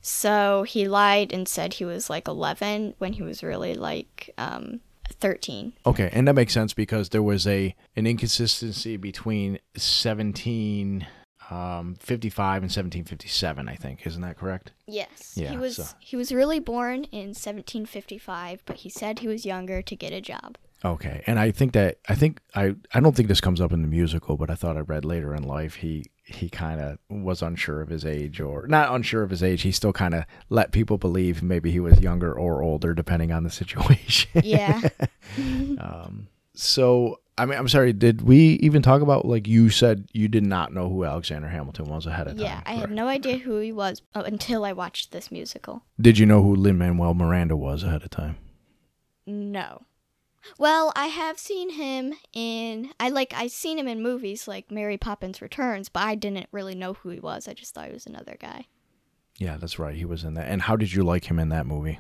So 0.03 0.65
he 0.65 0.89
lied 0.89 1.33
and 1.33 1.49
said 1.49 1.75
he 1.75 1.85
was 1.85 2.11
like 2.11 2.27
11 2.29 2.95
when 2.99 3.13
he 3.15 3.23
was 3.23 3.43
really 3.43 3.75
like 3.75 4.31
um 4.37 4.81
13. 5.21 5.73
Okay, 5.87 6.11
and 6.13 6.27
that 6.27 6.35
makes 6.35 6.53
sense 6.53 6.75
because 6.75 7.11
there 7.11 7.23
was 7.23 7.47
a 7.47 7.75
an 7.97 8.07
inconsistency 8.07 8.97
between 8.97 9.53
1755 9.77 12.57
and 12.63 12.71
1757. 12.71 13.69
I 13.69 13.77
think 13.77 14.07
isn't 14.07 14.23
that 14.23 14.37
correct? 14.37 14.73
Yes. 14.87 15.35
Yeah, 15.37 15.51
He 15.53 15.57
was 15.57 15.77
so- 15.77 15.87
he 16.01 16.17
was 16.17 16.33
really 16.33 16.59
born 16.61 17.05
in 17.05 17.29
1755, 17.35 18.63
but 18.67 18.79
he 18.79 18.91
said 18.91 19.21
he 19.21 19.29
was 19.29 19.47
younger 19.47 19.81
to 19.83 19.97
get 19.97 20.13
a 20.13 20.21
job. 20.21 20.59
Okay, 20.85 21.23
and 21.27 21.39
I 21.39 21.51
think 21.51 21.73
that 21.73 21.99
I 22.09 22.15
think 22.15 22.41
I 22.55 22.75
I 22.93 23.01
don't 23.01 23.17
think 23.17 23.29
this 23.29 23.41
comes 23.41 23.61
up 23.61 23.73
in 23.73 23.81
the 23.81 23.89
musical, 23.89 24.37
but 24.37 24.51
I 24.51 24.55
thought 24.55 24.77
I 24.77 24.81
read 24.81 25.05
later 25.05 25.35
in 25.35 25.43
life 25.43 25.77
he 25.77 26.05
he 26.25 26.49
kind 26.49 26.81
of 26.81 26.99
was 27.09 27.43
unsure 27.43 27.81
of 27.81 27.89
his 27.89 28.05
age 28.05 28.41
or 28.41 28.67
not 28.67 28.95
unsure 28.95 29.23
of 29.23 29.31
his 29.31 29.43
age. 29.43 29.63
He 29.63 29.73
still 29.73 29.93
kind 29.93 30.15
of 30.15 30.25
let 30.51 30.73
people 30.73 30.99
believe 30.99 31.43
maybe 31.43 31.71
he 31.71 31.81
was 31.81 32.01
younger 32.01 32.33
or 32.33 32.63
older 32.63 32.95
depending 32.95 33.33
on 33.33 33.45
the 33.45 33.51
situation. 33.51 34.43
Yeah. 34.45 34.81
um, 35.79 36.29
so 36.55 37.21
I 37.37 37.47
mean, 37.47 37.59
I'm 37.59 37.69
sorry. 37.69 37.93
Did 37.93 38.23
we 38.23 38.39
even 38.61 38.83
talk 38.83 39.01
about 39.01 39.25
like 39.25 39.49
you 39.49 39.71
said 39.71 40.09
you 40.13 40.29
did 40.29 40.45
not 40.45 40.73
know 40.73 40.89
who 40.89 41.05
Alexander 41.05 41.49
Hamilton 41.49 41.87
was 41.87 42.07
ahead 42.07 42.27
of 42.27 42.37
time? 42.37 42.45
yeah, 42.45 42.61
I 42.67 42.75
had 42.75 42.91
no 42.91 43.09
idea 43.09 43.39
who 43.39 43.59
he 43.59 43.73
was 43.73 44.03
until 44.15 44.65
I 44.65 44.73
watched 44.73 45.13
this 45.13 45.33
musical. 45.33 45.83
Did 46.01 46.19
you 46.19 46.27
know 46.27 46.43
who 46.43 46.55
Lin 46.55 46.77
Manuel 46.77 47.15
Miranda 47.15 47.57
was 47.57 47.83
ahead 47.83 48.03
of 48.03 48.11
time? 48.11 48.37
No. 49.27 49.83
Well, 50.59 50.93
I 50.95 51.07
have 51.07 51.39
seen 51.39 51.71
him 51.71 52.15
in 52.33 52.91
I 53.01 53.09
like 53.09 53.33
I 53.35 53.47
seen 53.47 53.79
him 53.79 53.89
in 53.89 54.03
movies 54.03 54.47
like 54.47 54.71
Mary 54.71 54.97
Poppins 54.99 55.41
Returns, 55.43 55.89
but 55.89 56.03
I 56.03 56.15
didn't 56.15 56.47
really 56.53 56.75
know 56.75 56.95
who 56.95 57.11
he 57.11 57.21
was. 57.21 57.49
I 57.49 57.55
just 57.55 57.75
thought 57.75 57.87
he 57.87 57.93
was 57.93 58.07
another 58.07 58.37
guy. 58.41 58.67
Yeah, 59.39 59.57
that's 59.57 59.79
right. 59.79 59.97
He 59.97 60.05
was 60.05 60.23
in 60.25 60.35
that. 60.35 60.49
And 60.49 60.63
how 60.63 60.77
did 60.77 60.93
you 60.93 61.03
like 61.03 61.25
him 61.31 61.39
in 61.39 61.49
that 61.49 61.67
movie? 61.67 61.99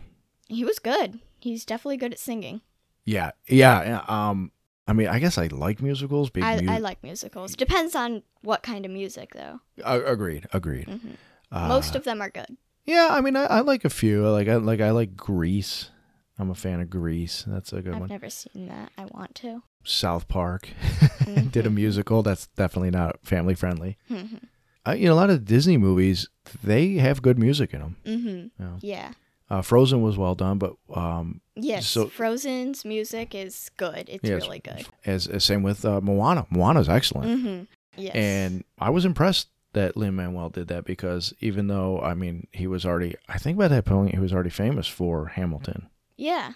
He 0.48 0.64
was 0.64 0.78
good. 0.78 1.20
He's 1.40 1.64
definitely 1.64 1.96
good 1.96 2.12
at 2.12 2.18
singing. 2.18 2.61
Yeah, 3.04 3.33
yeah. 3.48 4.02
Um, 4.09 4.52
I 4.87 4.92
mean, 4.92 5.09
I 5.09 5.18
guess 5.18 5.37
I 5.37 5.46
like 5.48 5.83
musicals. 5.83 6.30
Big 6.30 6.44
I, 6.44 6.61
mu- 6.61 6.72
I 6.72 6.78
like 6.78 7.02
musicals. 7.02 7.54
Depends 7.57 7.94
on 7.96 8.22
what 8.42 8.62
kind 8.62 8.85
of 8.87 8.92
music 8.92 9.33
though. 9.35 9.61
Uh, 9.83 10.00
agreed. 10.04 10.46
Agreed. 10.52 10.88
hmm 10.88 11.11
Uh, 11.50 11.68
Most 11.68 11.94
of 11.96 12.04
them 12.04 12.20
are 12.22 12.30
good. 12.30 12.57
Yeah, 12.85 13.09
I 13.11 13.20
mean, 13.20 13.35
I, 13.37 13.44
I 13.44 13.61
like 13.61 13.85
a 13.85 13.90
few. 13.90 14.26
I 14.26 14.30
like 14.30 14.48
I 14.48 14.57
like 14.57 14.80
I 14.80 14.90
like 14.90 15.16
Grease. 15.16 15.90
I'm 16.38 16.51
a 16.51 16.55
fan 16.55 16.81
of 16.81 16.90
Grease. 16.90 17.44
That's 17.47 17.73
a 17.73 17.81
good 17.83 17.92
one. 17.94 18.03
I've 18.05 18.09
never 18.11 18.29
seen 18.31 18.66
that. 18.68 18.90
I 18.99 19.05
want 19.07 19.35
to. 19.37 19.62
South 19.85 20.27
Park 20.29 20.68
did 21.51 21.66
a 21.66 21.70
Mhm. 21.70 21.75
musical. 21.75 22.23
That's 22.23 22.47
definitely 22.49 22.90
not 22.90 23.20
family 23.25 23.55
friendly. 23.55 23.97
Mhm. 24.11 24.40
Uh, 24.87 24.92
you 24.92 25.07
know, 25.07 25.14
a 25.14 25.16
lot 25.16 25.31
of 25.31 25.44
Disney 25.44 25.77
movies 25.77 26.29
they 26.62 26.94
have 26.94 27.23
good 27.23 27.38
music 27.38 27.73
in 27.73 27.81
them. 27.81 27.97
Mhm. 28.05 28.51
Yeah. 28.59 28.77
Yeah. 28.81 29.12
Uh, 29.51 29.62
Frozen 29.62 30.01
was 30.03 30.16
well 30.16 30.35
done, 30.35 30.59
but 30.59 30.75
um, 30.94 31.40
Yes. 31.55 31.87
So- 31.87 32.09
Frozen's 32.09 32.85
music 32.85 33.35
is 33.35 33.70
good. 33.77 34.09
It's 34.09 34.29
really 34.29 34.59
good. 34.59 34.87
as, 35.07 35.27
as 35.27 35.44
same 35.44 35.62
with 35.62 35.85
uh, 35.85 36.01
Moana. 36.01 36.47
Moana's 36.51 36.88
excellent, 36.88 37.44
Mhm. 37.44 37.66
Yes. 37.97 38.14
and 38.16 38.64
I 38.79 38.90
was 38.90 39.05
impressed 39.05 39.49
that 39.75 39.97
Lin 39.97 40.14
Manuel 40.16 40.49
did 40.51 40.68
that 40.68 40.85
because 40.85 41.33
even 41.40 41.66
though 41.68 42.01
I 42.01 42.14
mean 42.14 42.47
he 42.53 42.66
was 42.66 42.85
already, 42.87 43.14
I 43.29 43.38
think 43.38 43.57
by 43.59 43.68
that 43.68 43.85
point 43.85 44.12
he 44.14 44.18
was 44.20 44.33
already 44.33 44.51
famous 44.51 44.87
for 44.88 45.27
Hamilton. 45.29 45.88
Yeah. 46.16 46.53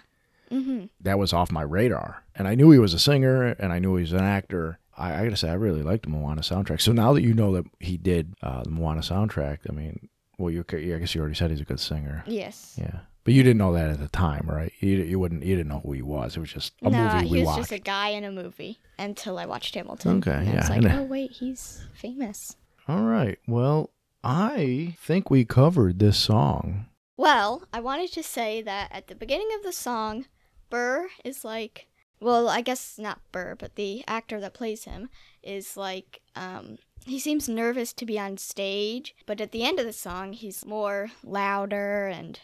Mm-hmm. 0.51 0.85
That 1.01 1.19
was 1.19 1.31
off 1.31 1.51
my 1.51 1.61
radar. 1.61 2.23
And 2.35 2.47
I 2.47 2.55
knew 2.55 2.71
he 2.71 2.79
was 2.79 2.93
a 2.95 2.99
singer 2.99 3.49
and 3.59 3.71
I 3.71 3.77
knew 3.79 3.95
he 3.97 4.01
was 4.01 4.13
an 4.13 4.19
actor. 4.23 4.79
I, 4.97 5.19
I 5.19 5.23
gotta 5.23 5.37
say, 5.37 5.49
I 5.49 5.53
really 5.53 5.83
liked 5.83 6.03
the 6.03 6.09
Moana 6.09 6.41
soundtrack. 6.41 6.81
So 6.81 6.91
now 6.91 7.13
that 7.13 7.21
you 7.21 7.33
know 7.35 7.53
that 7.53 7.65
he 7.79 7.97
did 7.97 8.33
uh, 8.41 8.63
the 8.63 8.71
Moana 8.71 9.01
soundtrack, 9.01 9.59
I 9.69 9.73
mean, 9.73 10.09
well, 10.39 10.49
you, 10.51 10.65
I 10.71 10.75
guess 10.99 11.13
you 11.13 11.21
already 11.21 11.35
said 11.35 11.51
he's 11.51 11.61
a 11.61 11.65
good 11.65 11.79
singer. 11.79 12.23
Yes. 12.25 12.75
Yeah. 12.81 12.99
But 13.25 13.33
you 13.35 13.43
didn't 13.43 13.59
know 13.59 13.73
that 13.73 13.89
at 13.91 13.99
the 13.99 14.07
time, 14.07 14.47
right? 14.49 14.71
You, 14.79 14.97
you 14.97 15.19
wouldn't. 15.19 15.43
You 15.43 15.55
didn't 15.55 15.67
know 15.67 15.81
who 15.85 15.91
he 15.91 16.01
was. 16.01 16.35
It 16.35 16.39
was 16.39 16.51
just 16.51 16.73
a 16.81 16.89
no, 16.89 16.97
movie 17.03 17.23
we 17.25 17.27
he 17.27 17.37
was 17.39 17.45
watched. 17.47 17.59
just 17.59 17.71
a 17.73 17.77
guy 17.79 18.09
in 18.09 18.23
a 18.23 18.31
movie 18.31 18.79
until 18.97 19.37
I 19.37 19.45
watched 19.45 19.75
Hamilton. 19.75 20.17
Okay, 20.17 20.31
And 20.31 20.47
yeah, 20.47 20.67
like, 20.67 20.77
and- 20.77 20.87
oh 20.87 21.03
wait, 21.03 21.31
he's 21.33 21.85
famous. 21.93 22.55
All 22.87 23.01
right. 23.03 23.37
Well, 23.45 23.91
I 24.23 24.95
think 24.99 25.29
we 25.29 25.45
covered 25.45 25.99
this 25.99 26.17
song. 26.17 26.87
Well, 27.19 27.63
I 27.73 27.81
wanted 27.81 28.13
to 28.13 28.23
say 28.23 28.61
that 28.61 28.93
at 28.93 29.07
the 29.07 29.13
beginning 29.13 29.49
of 29.53 29.61
the 29.61 29.73
song, 29.73 30.27
Burr 30.69 31.09
is 31.25 31.43
like, 31.43 31.89
well, 32.21 32.47
I 32.47 32.61
guess 32.61 32.97
not 32.97 33.19
Burr, 33.33 33.55
but 33.59 33.75
the 33.75 34.05
actor 34.07 34.39
that 34.39 34.53
plays 34.53 34.85
him 34.85 35.09
is 35.43 35.75
like, 35.75 36.21
um, 36.37 36.77
he 37.05 37.19
seems 37.19 37.49
nervous 37.49 37.91
to 37.91 38.05
be 38.05 38.17
on 38.17 38.37
stage, 38.37 39.13
but 39.25 39.41
at 39.41 39.51
the 39.51 39.63
end 39.65 39.81
of 39.81 39.85
the 39.85 39.91
song, 39.91 40.31
he's 40.31 40.65
more 40.65 41.11
louder 41.21 42.07
and 42.07 42.39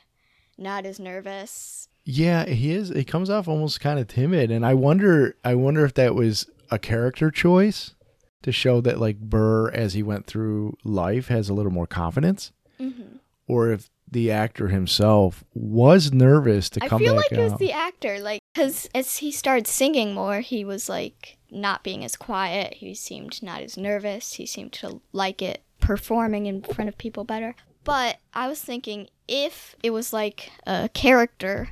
not 0.57 0.85
as 0.85 0.99
nervous. 0.99 1.87
Yeah, 2.03 2.45
he 2.45 2.71
is. 2.71 2.89
He 2.89 3.05
comes 3.05 3.29
off 3.29 3.47
almost 3.47 3.79
kind 3.79 3.97
of 3.97 4.09
timid, 4.09 4.51
and 4.51 4.65
I 4.65 4.73
wonder. 4.73 5.37
I 5.45 5.55
wonder 5.55 5.85
if 5.85 5.93
that 5.93 6.15
was 6.15 6.49
a 6.69 6.79
character 6.79 7.31
choice 7.31 7.95
to 8.41 8.51
show 8.51 8.81
that 8.81 8.99
like 8.99 9.21
Burr, 9.21 9.71
as 9.71 9.93
he 9.93 10.03
went 10.03 10.27
through 10.27 10.75
life, 10.83 11.29
has 11.29 11.47
a 11.47 11.53
little 11.53 11.71
more 11.71 11.87
confidence, 11.87 12.51
hmm 12.77 13.15
or 13.47 13.71
if 13.71 13.89
the 14.09 14.31
actor 14.31 14.67
himself 14.67 15.43
was 15.53 16.13
nervous 16.13 16.69
to 16.69 16.79
come 16.79 16.89
back 16.89 16.95
I 16.95 16.99
feel 16.99 17.15
back 17.15 17.31
like 17.31 17.39
it 17.39 17.43
was 17.43 17.59
the 17.59 17.71
actor, 17.71 18.19
like, 18.19 18.39
because 18.53 18.87
as 18.93 19.17
he 19.17 19.31
started 19.31 19.67
singing 19.67 20.13
more, 20.13 20.39
he 20.41 20.63
was 20.63 20.87
like 20.87 21.37
not 21.51 21.83
being 21.83 22.03
as 22.03 22.15
quiet. 22.15 22.75
He 22.75 22.93
seemed 22.93 23.41
not 23.41 23.61
as 23.61 23.77
nervous. 23.77 24.33
He 24.33 24.45
seemed 24.45 24.73
to 24.73 25.01
like 25.11 25.41
it 25.41 25.63
performing 25.79 26.45
in 26.45 26.61
front 26.61 26.87
of 26.87 26.97
people 26.97 27.23
better. 27.23 27.55
But 27.83 28.17
I 28.33 28.47
was 28.47 28.61
thinking 28.61 29.09
if 29.27 29.75
it 29.83 29.91
was 29.91 30.13
like 30.13 30.51
a 30.65 30.89
character, 30.89 31.69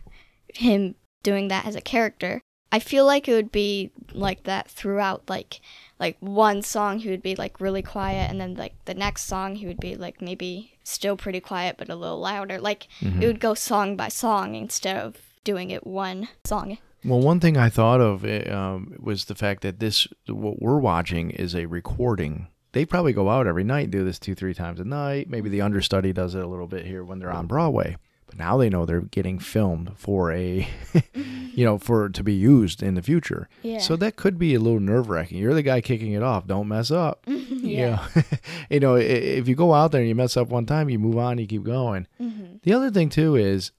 him 0.54 0.96
doing 1.24 1.48
that 1.48 1.66
as 1.66 1.76
a 1.76 1.82
character, 1.82 2.42
I 2.72 2.80
feel 2.80 3.06
like 3.06 3.28
it 3.28 3.34
would 3.34 3.52
be 3.52 3.92
like 4.12 4.44
that 4.44 4.70
throughout. 4.70 5.30
Like, 5.30 5.62
like 6.00 6.18
one 6.20 6.62
song 6.62 7.00
he 7.00 7.10
would 7.10 7.24
be 7.24 7.36
like 7.36 7.62
really 7.62 7.82
quiet, 7.82 8.30
and 8.30 8.42
then 8.42 8.56
like 8.56 8.74
the 8.86 8.94
next 8.94 9.26
song 9.26 9.56
he 9.56 9.68
would 9.68 9.80
be 9.80 9.96
like 9.96 10.22
maybe 10.22 10.73
still 10.84 11.16
pretty 11.18 11.40
quiet 11.40 11.76
but 11.78 11.90
a 11.90 11.96
little 11.96 12.20
louder. 12.20 12.60
Like 12.60 12.88
Mhm. 13.02 13.22
it 13.22 13.28
would 13.28 13.40
go 13.40 13.54
song 13.54 13.96
by 13.96 14.10
song 14.10 14.56
instead 14.56 14.98
of 14.98 15.16
doing 15.44 15.72
it 15.72 15.86
one 15.88 16.28
song. 16.44 16.78
Well, 17.06 17.20
one 17.20 17.40
thing 17.42 17.58
I 17.58 17.68
thought 17.70 18.00
of 18.00 18.24
eh, 18.24 18.50
um, 18.50 18.94
was 19.00 19.26
the 19.26 19.36
fact 19.36 19.62
that 19.64 19.80
this, 19.80 20.08
what 20.28 20.62
we're 20.62 20.80
watching, 20.80 21.32
is 21.32 21.54
a 21.54 21.66
recording. 21.66 22.48
They 22.72 22.86
probably 22.86 23.12
go 23.14 23.30
out 23.30 23.46
every 23.46 23.66
night 23.66 23.84
and 23.84 23.92
do 23.92 24.06
this 24.06 24.18
two, 24.20 24.36
three 24.36 24.54
times 24.54 24.80
a 24.80 24.86
night. 24.86 25.30
Maybe 25.30 25.50
the 25.50 25.62
understudy 25.62 26.14
does 26.14 26.34
it 26.34 26.44
a 26.44 26.48
little 26.48 26.66
bit 26.68 26.86
here 26.86 27.04
when 27.04 27.20
they're 27.20 27.30
on 27.32 27.46
Broadway. 27.46 27.98
But 28.34 28.44
now 28.44 28.58
they 28.58 28.68
know 28.70 28.86
they're 28.86 29.02
getting 29.02 29.38
filmed 29.38 29.92
for 29.96 30.32
a, 30.32 30.68
you 31.54 31.64
know, 31.64 31.78
for 31.78 32.10
to 32.10 32.24
be 32.24 32.34
used 32.34 32.82
in 32.82 32.96
the 32.96 33.02
future. 33.04 33.48
Yeah. 33.62 33.78
So 33.78 33.96
that 33.98 34.16
could 34.16 34.40
be 34.40 34.56
a 34.56 34.60
little 34.60 34.80
nerve 34.80 35.08
wracking. 35.08 35.38
You're 35.38 35.54
the 35.54 35.62
guy 35.62 35.82
kicking 35.82 36.14
it 36.14 36.24
off. 36.24 36.48
Don't 36.48 36.68
mess 36.68 36.90
up. 36.90 37.24
yeah. 37.28 38.08
You 38.16 38.20
know, 38.20 38.26
you 38.72 38.80
know, 38.80 38.96
if 38.96 39.48
you 39.48 39.54
go 39.56 39.74
out 39.74 39.92
there 39.92 40.02
and 40.02 40.08
you 40.10 40.16
mess 40.16 40.36
up 40.36 40.50
one 40.50 40.66
time, 40.66 40.90
you 40.90 40.98
move 40.98 41.18
on, 41.18 41.38
you 41.38 41.46
keep 41.46 41.64
going. 41.64 42.08
hmm 42.18 42.56
The 42.64 42.74
other 42.74 42.90
thing 42.90 43.10
too 43.10 43.36
is 43.36 43.72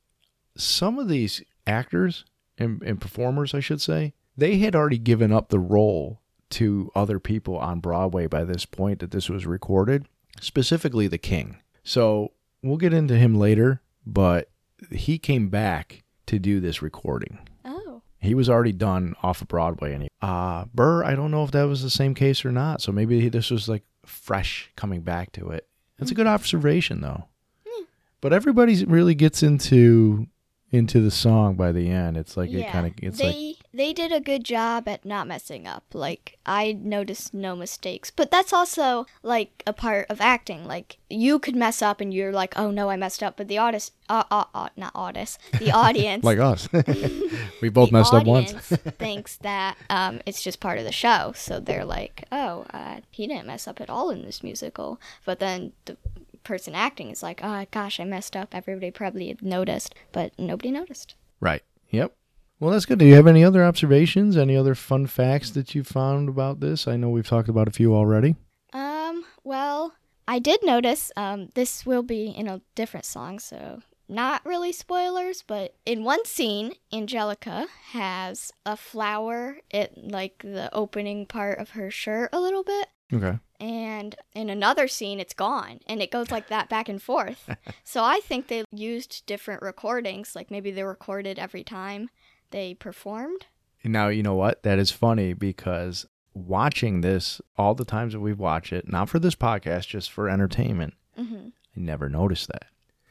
some 0.56 1.00
of 1.00 1.08
these 1.08 1.42
actors 1.66 2.24
and, 2.56 2.80
and 2.82 3.00
performers, 3.00 3.54
I 3.54 3.60
should 3.60 3.80
say, 3.80 4.14
they 4.36 4.58
had 4.58 4.76
already 4.76 4.98
given 4.98 5.32
up 5.32 5.48
the 5.48 5.58
role 5.58 6.20
to 6.50 6.92
other 6.94 7.18
people 7.18 7.56
on 7.58 7.80
Broadway 7.80 8.28
by 8.28 8.44
this 8.44 8.66
point 8.66 9.00
that 9.00 9.10
this 9.10 9.28
was 9.28 9.46
recorded, 9.46 10.06
specifically 10.40 11.08
the 11.08 11.18
King. 11.18 11.56
So 11.82 12.30
we'll 12.62 12.76
get 12.76 12.92
into 12.94 13.16
him 13.16 13.34
later, 13.34 13.80
but 14.06 14.50
he 14.90 15.18
came 15.18 15.48
back 15.48 16.02
to 16.26 16.38
do 16.38 16.60
this 16.60 16.82
recording. 16.82 17.38
Oh. 17.64 18.02
He 18.18 18.34
was 18.34 18.48
already 18.48 18.72
done 18.72 19.14
off 19.22 19.42
of 19.42 19.48
Broadway, 19.48 19.92
and 19.92 20.02
he, 20.04 20.08
uh, 20.22 20.64
Burr. 20.74 21.04
I 21.04 21.14
don't 21.14 21.30
know 21.30 21.44
if 21.44 21.50
that 21.52 21.64
was 21.64 21.82
the 21.82 21.90
same 21.90 22.14
case 22.14 22.44
or 22.44 22.52
not. 22.52 22.80
So 22.80 22.92
maybe 22.92 23.20
he- 23.20 23.28
this 23.28 23.50
was 23.50 23.68
like 23.68 23.84
fresh 24.06 24.70
coming 24.76 25.02
back 25.02 25.32
to 25.32 25.50
it. 25.50 25.68
That's 25.98 26.10
a 26.10 26.14
good 26.14 26.26
observation, 26.26 27.00
though. 27.02 27.24
Hmm. 27.66 27.84
But 28.20 28.32
everybody 28.32 28.84
really 28.84 29.14
gets 29.14 29.42
into 29.42 30.26
into 30.70 31.00
the 31.00 31.10
song 31.10 31.54
by 31.54 31.70
the 31.70 31.88
end. 31.88 32.16
It's 32.16 32.36
like 32.36 32.50
it 32.50 32.66
kind 32.68 32.86
of 32.86 32.94
it's 33.00 33.18
they 33.18 33.26
like 33.26 33.56
they 33.74 33.92
did 33.92 34.12
a 34.12 34.20
good 34.20 34.44
job 34.44 34.86
at 34.86 35.04
not 35.04 35.26
messing 35.26 35.66
up. 35.66 35.84
Like 35.92 36.38
I 36.46 36.72
noticed 36.72 37.34
no 37.34 37.56
mistakes, 37.56 38.10
but 38.10 38.30
that's 38.30 38.52
also 38.52 39.06
like 39.22 39.62
a 39.66 39.72
part 39.72 40.06
of 40.08 40.20
acting. 40.20 40.64
Like 40.64 40.98
you 41.10 41.40
could 41.40 41.56
mess 41.56 41.82
up 41.82 42.00
and 42.00 42.14
you're 42.14 42.32
like, 42.32 42.56
oh 42.56 42.70
no, 42.70 42.88
I 42.88 42.96
messed 42.96 43.22
up, 43.22 43.36
but 43.36 43.48
the 43.48 43.58
artist, 43.58 43.92
uh, 44.08 44.22
uh, 44.30 44.44
uh 44.54 44.68
not 44.76 44.92
artist, 44.94 45.40
the 45.58 45.72
audience. 45.72 46.22
like 46.24 46.38
us. 46.38 46.68
we 47.60 47.68
both 47.68 47.90
messed 47.90 48.14
up 48.14 48.24
once. 48.24 48.52
thinks 48.52 49.36
that 49.38 49.76
um, 49.90 50.20
it's 50.24 50.42
just 50.42 50.60
part 50.60 50.78
of 50.78 50.84
the 50.84 50.92
show, 50.92 51.32
so 51.34 51.58
they're 51.58 51.84
like, 51.84 52.26
"Oh, 52.30 52.66
uh, 52.72 53.00
he 53.10 53.26
didn't 53.26 53.46
mess 53.46 53.66
up 53.66 53.80
at 53.80 53.90
all 53.90 54.10
in 54.10 54.22
this 54.22 54.42
musical." 54.42 55.00
But 55.24 55.40
then 55.40 55.72
the 55.86 55.96
person 56.44 56.74
acting 56.76 57.10
is 57.10 57.22
like, 57.22 57.40
"Oh 57.42 57.66
gosh, 57.72 57.98
I 57.98 58.04
messed 58.04 58.36
up." 58.36 58.54
Everybody 58.54 58.92
probably 58.92 59.36
noticed, 59.42 59.94
but 60.12 60.32
nobody 60.38 60.70
noticed. 60.70 61.16
Right. 61.40 61.62
Yep. 61.90 62.14
Well, 62.60 62.70
that's 62.70 62.86
good. 62.86 62.98
Do 62.98 63.04
you 63.04 63.14
have 63.14 63.26
any 63.26 63.44
other 63.44 63.64
observations? 63.64 64.36
Any 64.36 64.56
other 64.56 64.74
fun 64.74 65.06
facts 65.06 65.50
that 65.50 65.74
you 65.74 65.82
found 65.84 66.28
about 66.28 66.60
this? 66.60 66.86
I 66.88 66.96
know 66.96 67.08
we've 67.10 67.26
talked 67.26 67.48
about 67.48 67.68
a 67.68 67.72
few 67.72 67.94
already. 67.94 68.36
Um, 68.72 69.24
well, 69.42 69.94
I 70.26 70.38
did 70.38 70.60
notice 70.64 71.10
um, 71.16 71.48
this 71.54 71.84
will 71.84 72.02
be 72.02 72.28
in 72.28 72.48
a 72.48 72.60
different 72.74 73.06
song, 73.06 73.38
so 73.38 73.82
not 74.08 74.44
really 74.46 74.72
spoilers, 74.72 75.42
but 75.42 75.74
in 75.84 76.04
one 76.04 76.24
scene, 76.24 76.74
Angelica 76.92 77.66
has 77.90 78.52
a 78.64 78.76
flower 78.76 79.58
at 79.72 79.96
like 79.98 80.38
the 80.38 80.72
opening 80.72 81.26
part 81.26 81.58
of 81.58 81.70
her 81.70 81.90
shirt 81.90 82.30
a 82.32 82.40
little 82.40 82.62
bit. 82.62 82.88
Okay. 83.12 83.38
and 83.60 84.16
in 84.34 84.48
another 84.48 84.88
scene 84.88 85.20
it's 85.20 85.34
gone 85.34 85.78
and 85.86 86.02
it 86.02 86.10
goes 86.10 86.30
like 86.30 86.48
that 86.48 86.70
back 86.70 86.88
and 86.88 87.00
forth 87.02 87.48
so 87.84 88.02
i 88.02 88.18
think 88.24 88.48
they 88.48 88.64
used 88.72 89.24
different 89.26 89.60
recordings 89.62 90.34
like 90.34 90.50
maybe 90.50 90.70
they 90.70 90.82
recorded 90.82 91.38
every 91.38 91.62
time 91.62 92.08
they 92.54 92.72
performed 92.74 93.46
Now, 93.84 94.08
you 94.08 94.22
know 94.22 94.34
what? 94.36 94.62
That 94.62 94.78
is 94.78 94.90
funny 94.90 95.32
because 95.34 96.06
watching 96.32 97.00
this 97.00 97.40
all 97.58 97.74
the 97.74 97.84
times 97.84 98.12
that 98.12 98.20
we've 98.20 98.38
watched 98.38 98.72
it, 98.72 98.88
not 98.88 99.08
for 99.08 99.18
this 99.18 99.34
podcast, 99.34 99.86
just 99.88 100.10
for 100.10 100.28
entertainment, 100.28 100.94
hmm 101.16 101.48
I 101.76 101.80
never 101.80 102.08
noticed 102.08 102.48
that. 102.48 102.66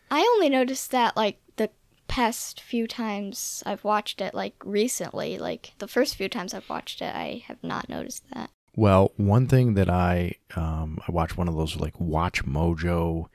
i 0.10 0.22
only 0.36 0.50
noticed 0.50 0.92
that 0.92 1.18
like 1.18 1.38
the 1.58 1.70
past 2.08 2.62
few 2.62 2.88
times 2.88 3.62
i've 3.66 3.84
watched 3.84 4.22
it 4.22 4.34
like 4.34 4.56
recently 4.64 5.38
like 5.38 5.74
the 5.80 5.88
first 5.88 6.16
few 6.16 6.30
times 6.30 6.54
i've 6.54 6.70
watched 6.70 7.02
it 7.02 7.14
i 7.14 7.44
have 7.48 7.62
not 7.64 7.90
noticed 7.90 8.24
that 8.34 8.50
Well, 8.76 9.12
one 9.18 9.48
thing 9.48 9.74
that 9.76 9.90
I 9.90 10.36
um, 10.56 11.00
I 11.08 11.12
watched 11.12 11.38
one 11.38 11.48
of 11.50 11.56
those 11.56 11.76
like 11.76 12.00
Watch 12.00 12.44
Mojo 12.46 13.28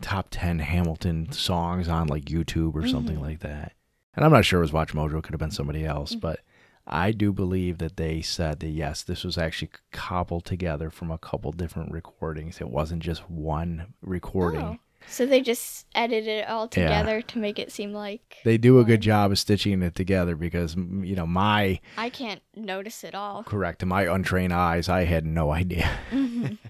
top 0.00 0.28
ten 0.30 0.58
Hamilton 0.60 1.32
songs 1.32 1.88
on 1.88 2.06
like 2.06 2.24
YouTube 2.36 2.74
or 2.74 2.86
something 2.86 3.16
Mhm. 3.18 3.26
like 3.28 3.40
that, 3.40 3.72
and 4.16 4.24
I'm 4.24 4.32
not 4.32 4.44
sure 4.44 4.58
it 4.60 4.62
was 4.62 4.72
Watch 4.72 4.94
Mojo. 4.94 5.18
It 5.18 5.22
could 5.22 5.32
have 5.34 5.38
been 5.40 5.50
somebody 5.50 5.84
else, 5.84 6.14
Mhm. 6.16 6.20
but 6.20 6.40
I 6.86 7.10
do 7.12 7.32
believe 7.32 7.78
that 7.78 7.96
they 7.96 8.22
said 8.22 8.60
that 8.60 8.68
yes, 8.68 9.02
this 9.02 9.24
was 9.24 9.36
actually 9.36 9.70
cobbled 9.92 10.44
together 10.44 10.88
from 10.90 11.10
a 11.10 11.18
couple 11.18 11.50
different 11.52 11.90
recordings. 11.92 12.60
It 12.60 12.68
wasn't 12.70 13.02
just 13.02 13.28
one 13.30 13.94
recording. 14.02 14.60
Oh. 14.62 14.78
so 15.08 15.24
they 15.24 15.40
just 15.40 15.86
edited 15.94 16.26
it 16.26 16.48
all 16.48 16.64
Yeah. 16.64 16.68
together 16.88 17.22
to 17.22 17.38
make 17.38 17.60
it 17.60 17.70
seem 17.70 17.92
like 17.92 18.38
They 18.44 18.58
do 18.58 18.80
a 18.80 18.84
good 18.84 19.00
job 19.00 19.30
of 19.30 19.38
stitching 19.38 19.80
it 19.82 19.94
together 19.94 20.34
because 20.34 20.74
you 20.74 21.14
know 21.14 21.26
my 21.26 21.78
i 21.96 22.10
can't 22.10 22.42
notice 22.56 23.04
it 23.04 23.14
all 23.14 23.44
correct 23.44 23.78
to 23.80 23.86
my 23.86 24.02
untrained 24.12 24.52
eyes, 24.52 24.88
I 24.88 25.04
had 25.04 25.24
no 25.24 25.52
idea. 25.52 25.88
Mhm. 26.10 26.58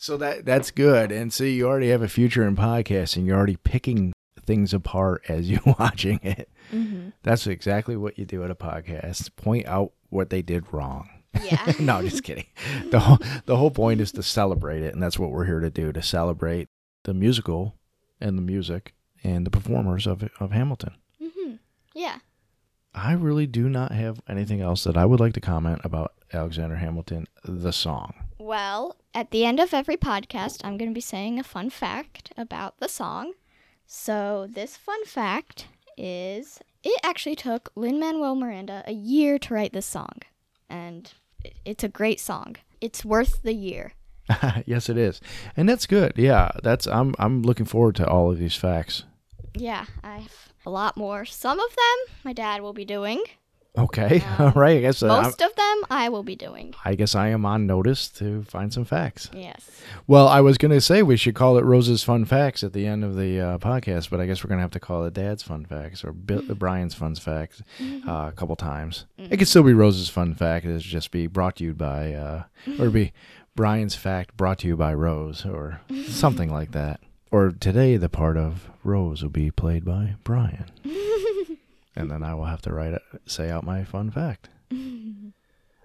So 0.00 0.16
that 0.18 0.44
that's 0.44 0.70
good. 0.70 1.10
And 1.12 1.32
so 1.32 1.42
you 1.44 1.66
already 1.68 1.88
have 1.90 2.02
a 2.02 2.08
future 2.08 2.46
in 2.46 2.54
podcasting. 2.56 3.26
You're 3.26 3.36
already 3.36 3.56
picking 3.56 4.12
things 4.46 4.72
apart 4.72 5.22
as 5.28 5.50
you're 5.50 5.60
watching 5.78 6.20
it. 6.22 6.48
Mhm. 6.72 7.12
That's 7.22 7.46
exactly 7.46 7.96
what 7.96 8.18
you 8.18 8.24
do 8.24 8.44
at 8.44 8.50
a 8.50 8.54
podcast. 8.54 9.34
Point 9.36 9.66
out 9.66 9.92
what 10.10 10.30
they 10.30 10.42
did 10.42 10.72
wrong. 10.72 11.08
yeah 11.44 11.72
no, 11.80 12.02
just 12.02 12.24
kidding. 12.24 12.46
The 12.90 13.00
whole, 13.00 13.18
the 13.46 13.56
whole 13.56 13.70
point 13.70 14.00
is 14.00 14.12
to 14.12 14.22
celebrate 14.22 14.82
it, 14.82 14.94
and 14.94 15.02
that's 15.02 15.18
what 15.18 15.30
we're 15.30 15.44
here 15.46 15.60
to 15.60 15.70
do 15.70 15.92
to 15.92 16.02
celebrate 16.02 16.68
the 17.04 17.14
musical 17.14 17.76
and 18.20 18.36
the 18.38 18.42
music 18.42 18.94
and 19.22 19.44
the 19.46 19.50
performers 19.50 20.06
of 20.06 20.28
of 20.40 20.52
Hamilton. 20.52 20.94
hmm 21.22 21.54
yeah 21.94 22.18
I 22.94 23.12
really 23.12 23.46
do 23.46 23.68
not 23.68 23.92
have 23.92 24.20
anything 24.28 24.60
else 24.60 24.84
that 24.84 24.96
I 24.96 25.04
would 25.04 25.20
like 25.20 25.34
to 25.34 25.40
comment 25.40 25.80
about 25.84 26.14
Alexander 26.32 26.76
Hamilton 26.76 27.26
the 27.44 27.72
song. 27.72 28.14
Well, 28.38 28.96
at 29.14 29.30
the 29.30 29.44
end 29.44 29.60
of 29.60 29.74
every 29.74 29.96
podcast, 29.96 30.64
I'm 30.64 30.76
going 30.78 30.90
to 30.90 30.94
be 30.94 31.00
saying 31.00 31.38
a 31.38 31.44
fun 31.44 31.70
fact 31.70 32.32
about 32.36 32.78
the 32.78 32.88
song. 32.88 33.34
So, 33.86 34.46
this 34.50 34.76
fun 34.76 35.04
fact 35.04 35.66
is 35.98 36.60
it 36.82 37.00
actually 37.04 37.36
took 37.36 37.70
Lin 37.74 37.98
Manuel 37.98 38.34
Miranda 38.34 38.82
a 38.86 38.92
year 38.92 39.38
to 39.40 39.54
write 39.54 39.72
this 39.72 39.86
song, 39.86 40.18
and 40.70 41.12
it's 41.64 41.84
a 41.84 41.88
great 41.88 42.20
song. 42.20 42.56
It's 42.80 43.04
worth 43.04 43.42
the 43.42 43.54
year. 43.54 43.92
yes, 44.66 44.88
it 44.88 44.96
is, 44.96 45.20
and 45.56 45.68
that's 45.68 45.86
good. 45.86 46.12
Yeah, 46.16 46.50
that's 46.62 46.86
I'm 46.86 47.14
I'm 47.18 47.42
looking 47.42 47.66
forward 47.66 47.96
to 47.96 48.06
all 48.06 48.30
of 48.30 48.38
these 48.38 48.54
facts. 48.54 49.04
Yeah, 49.54 49.86
I 50.04 50.18
have 50.18 50.52
a 50.64 50.70
lot 50.70 50.96
more. 50.96 51.24
Some 51.24 51.58
of 51.58 51.70
them 51.70 52.16
my 52.24 52.32
dad 52.32 52.62
will 52.62 52.72
be 52.72 52.84
doing. 52.84 53.24
Okay, 53.76 54.20
Um, 54.38 54.46
all 54.46 54.52
right. 54.52 54.78
I 54.78 54.80
guess 54.80 55.02
uh, 55.02 55.08
I'm- 55.12 55.22
Most 55.24 55.40
of 55.42 55.54
them 55.54 55.82
I 55.90 56.08
will 56.08 56.22
be 56.24 56.34
doing. 56.34 56.74
I 56.84 56.94
guess 56.96 57.14
I 57.14 57.28
am 57.28 57.44
on 57.46 57.66
notice 57.66 58.08
to 58.12 58.42
find 58.42 58.72
some 58.72 58.84
facts. 58.84 59.30
Yes. 59.32 59.70
Well, 60.06 60.26
I 60.26 60.40
was 60.40 60.58
going 60.58 60.72
to 60.72 60.80
say 60.80 61.02
we 61.02 61.16
should 61.16 61.34
call 61.36 61.58
it 61.58 61.64
Rose's 61.64 62.02
Fun 62.02 62.24
Facts 62.24 62.64
at 62.64 62.72
the 62.72 62.86
end 62.86 63.04
of 63.04 63.14
the 63.16 63.38
uh, 63.40 63.58
podcast, 63.58 64.10
but 64.10 64.20
I 64.20 64.26
guess 64.26 64.42
we're 64.42 64.48
going 64.48 64.58
to 64.58 64.62
have 64.62 64.70
to 64.72 64.80
call 64.80 65.04
it 65.04 65.14
Dad's 65.14 65.42
Fun 65.44 65.64
Facts 65.64 66.02
or 66.04 66.12
Bill, 66.12 66.42
Brian's 66.56 66.94
Fun 66.94 67.14
Facts 67.14 67.62
uh, 67.80 68.10
a 68.28 68.32
couple 68.34 68.56
times. 68.56 69.04
It 69.16 69.36
could 69.36 69.48
still 69.48 69.62
be 69.62 69.74
Rose's 69.74 70.08
Fun 70.08 70.34
Fact. 70.34 70.64
It'd 70.64 70.80
just 70.80 71.10
be 71.12 71.26
brought 71.28 71.56
to 71.56 71.64
you 71.64 71.74
by, 71.74 72.14
uh, 72.14 72.42
or 72.66 72.72
it'd 72.86 72.92
be 72.92 73.12
Brian's 73.54 73.94
Fact 73.94 74.36
brought 74.36 74.58
to 74.60 74.66
you 74.66 74.76
by 74.76 74.92
Rose 74.94 75.44
or 75.46 75.80
something 76.08 76.50
like 76.50 76.72
that. 76.72 77.00
Or 77.30 77.50
today, 77.50 77.96
the 77.96 78.08
part 78.08 78.36
of 78.36 78.70
Rose 78.82 79.22
will 79.22 79.30
be 79.30 79.50
played 79.50 79.84
by 79.84 80.14
Brian. 80.24 80.64
and 81.94 82.10
then 82.10 82.22
I 82.22 82.34
will 82.34 82.44
have 82.46 82.62
to 82.62 82.72
write 82.72 82.92
it, 82.94 83.02
say 83.30 83.50
out 83.50 83.64
my 83.64 83.84
fun 83.84 84.10
fact. 84.10 84.48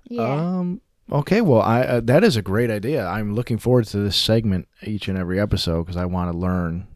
Yeah. 0.10 0.22
Um. 0.24 0.82
Okay. 1.12 1.40
Well, 1.42 1.62
I 1.62 1.82
uh, 1.82 2.02
that 2.02 2.24
is 2.24 2.36
a 2.36 2.42
great 2.42 2.70
idea. 2.70 3.06
I'm 3.06 3.34
looking 3.34 3.58
forward 3.58 3.86
to 3.88 3.98
this 3.98 4.18
segment 4.18 4.68
each 4.84 5.08
and 5.08 5.18
every 5.18 5.40
episode 5.40 5.84
because 5.84 5.96
I 5.98 6.06
want 6.06 6.32
to 6.32 6.38
learn 6.38 6.88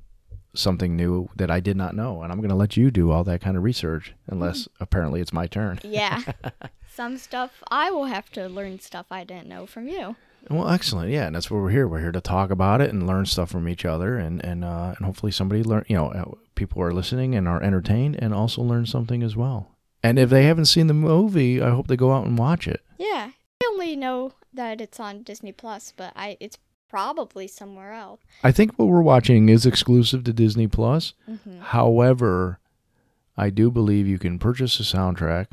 something 0.54 0.96
new 0.96 1.30
that 1.36 1.50
I 1.50 1.60
did 1.60 1.78
not 1.78 1.96
know, 1.96 2.22
and 2.22 2.32
I'm 2.32 2.40
going 2.40 2.50
to 2.50 2.56
let 2.56 2.76
you 2.78 2.92
do 2.92 3.12
all 3.12 3.24
that 3.24 3.42
kind 3.42 3.56
of 3.58 3.64
research, 3.64 4.14
unless 4.28 4.68
apparently 4.80 5.22
it's 5.22 5.34
my 5.34 5.48
turn. 5.48 5.80
yeah. 5.84 6.22
Some 6.94 7.18
stuff 7.18 7.64
I 7.70 7.92
will 7.92 8.06
have 8.06 8.30
to 8.32 8.48
learn 8.50 8.80
stuff 8.80 9.06
I 9.12 9.24
didn't 9.24 9.48
know 9.48 9.68
from 9.68 9.88
you. 9.88 10.16
Well, 10.50 10.68
excellent. 10.70 11.12
Yeah, 11.12 11.28
and 11.28 11.36
that's 11.36 11.50
what 11.52 11.62
we're 11.62 11.70
here. 11.70 11.88
We're 11.88 12.02
here 12.02 12.12
to 12.12 12.22
talk 12.22 12.50
about 12.50 12.82
it 12.82 12.90
and 12.92 13.06
learn 13.06 13.26
stuff 13.26 13.52
from 13.52 13.70
each 13.70 13.86
other, 13.86 14.18
and 14.18 14.44
and 14.44 14.66
uh, 14.66 14.96
and 14.98 15.06
hopefully 15.06 15.32
somebody 15.32 15.64
learn. 15.64 15.86
You 15.88 15.96
know, 15.96 16.08
uh, 16.08 16.26
people 16.56 16.82
are 16.82 16.92
listening 16.92 17.36
and 17.36 17.48
are 17.48 17.62
entertained, 17.62 18.16
and 18.20 18.34
also 18.34 18.62
learn 18.62 18.86
something 18.86 19.24
as 19.24 19.36
well. 19.36 19.77
And 20.04 20.20
if 20.20 20.30
they 20.30 20.44
haven't 20.46 20.66
seen 20.66 20.88
the 20.88 20.94
movie, 20.94 21.62
I 21.62 21.70
hope 21.72 21.88
they 21.88 21.96
go 21.98 22.14
out 22.14 22.26
and 22.26 22.38
watch 22.38 22.68
it. 22.68 22.82
Yeah. 22.98 23.32
I 23.62 23.66
only 23.72 23.96
know 23.96 24.34
that 24.54 24.80
it's 24.82 25.00
on 25.00 25.24
Disney 25.24 25.52
Plus, 25.52 25.94
but 25.96 26.14
I 26.16 26.38
it's 26.40 26.58
probably 26.90 27.48
somewhere 27.48 27.94
else. 27.94 28.22
I 28.44 28.52
think 28.52 28.78
what 28.78 28.88
we're 28.88 29.02
watching 29.02 29.50
is 29.50 29.66
exclusive 29.66 30.24
to 30.26 30.34
Disney 30.34 30.68
Plus. 30.68 31.14
Mm-hmm. 31.30 31.60
However, 31.62 32.60
I 33.36 33.50
do 33.50 33.70
believe 33.72 34.08
you 34.08 34.18
can 34.20 34.40
purchase 34.40 34.78
the 34.78 34.84
soundtrack, 34.84 35.48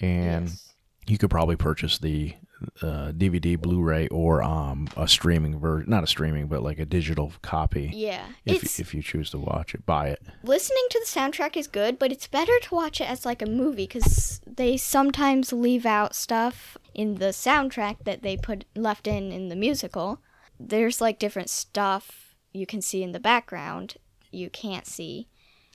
and 0.00 0.46
Yes. 0.48 0.74
you 1.06 1.18
could 1.18 1.30
probably 1.30 1.56
purchase 1.56 1.98
the 1.98 2.34
uh, 2.82 3.12
DVD, 3.12 3.60
Blu-ray, 3.60 4.08
or 4.08 4.42
um, 4.42 4.88
a 4.96 5.06
streaming 5.06 5.58
version—not 5.58 6.04
a 6.04 6.06
streaming, 6.06 6.46
but 6.46 6.62
like 6.62 6.78
a 6.78 6.86
digital 6.86 7.32
copy. 7.42 7.90
Yeah. 7.94 8.26
If 8.44 8.62
it's 8.62 8.80
if 8.80 8.94
you 8.94 9.02
choose 9.02 9.30
to 9.30 9.38
watch 9.38 9.74
it, 9.74 9.84
buy 9.84 10.08
it. 10.08 10.22
listening 10.42 10.86
to 10.90 11.00
the 11.00 11.06
soundtrack 11.06 11.56
is 11.56 11.66
good, 11.66 11.98
but 11.98 12.12
it's 12.12 12.26
better 12.26 12.58
to 12.62 12.74
watch 12.74 13.00
it 13.00 13.10
as 13.10 13.26
like 13.26 13.42
a 13.42 13.46
movie 13.46 13.86
cuz 13.86 14.40
they 14.46 14.76
sometimes 14.76 15.52
leave 15.52 15.84
out 15.84 16.14
stuff 16.14 16.76
in 16.94 17.16
the 17.16 17.26
soundtrack 17.26 18.04
that 18.04 18.22
they 18.22 18.36
put 18.36 18.64
left 18.74 19.06
in 19.06 19.30
in 19.32 19.48
the 19.48 19.56
musical. 19.56 20.20
There's 20.58 21.00
like 21.00 21.18
different 21.18 21.50
stuff 21.50 22.34
you 22.52 22.66
can 22.66 22.80
see 22.80 23.02
in 23.02 23.12
the 23.12 23.20
background 23.20 23.96
you 24.30 24.50
can't 24.50 24.86
see. 24.86 25.28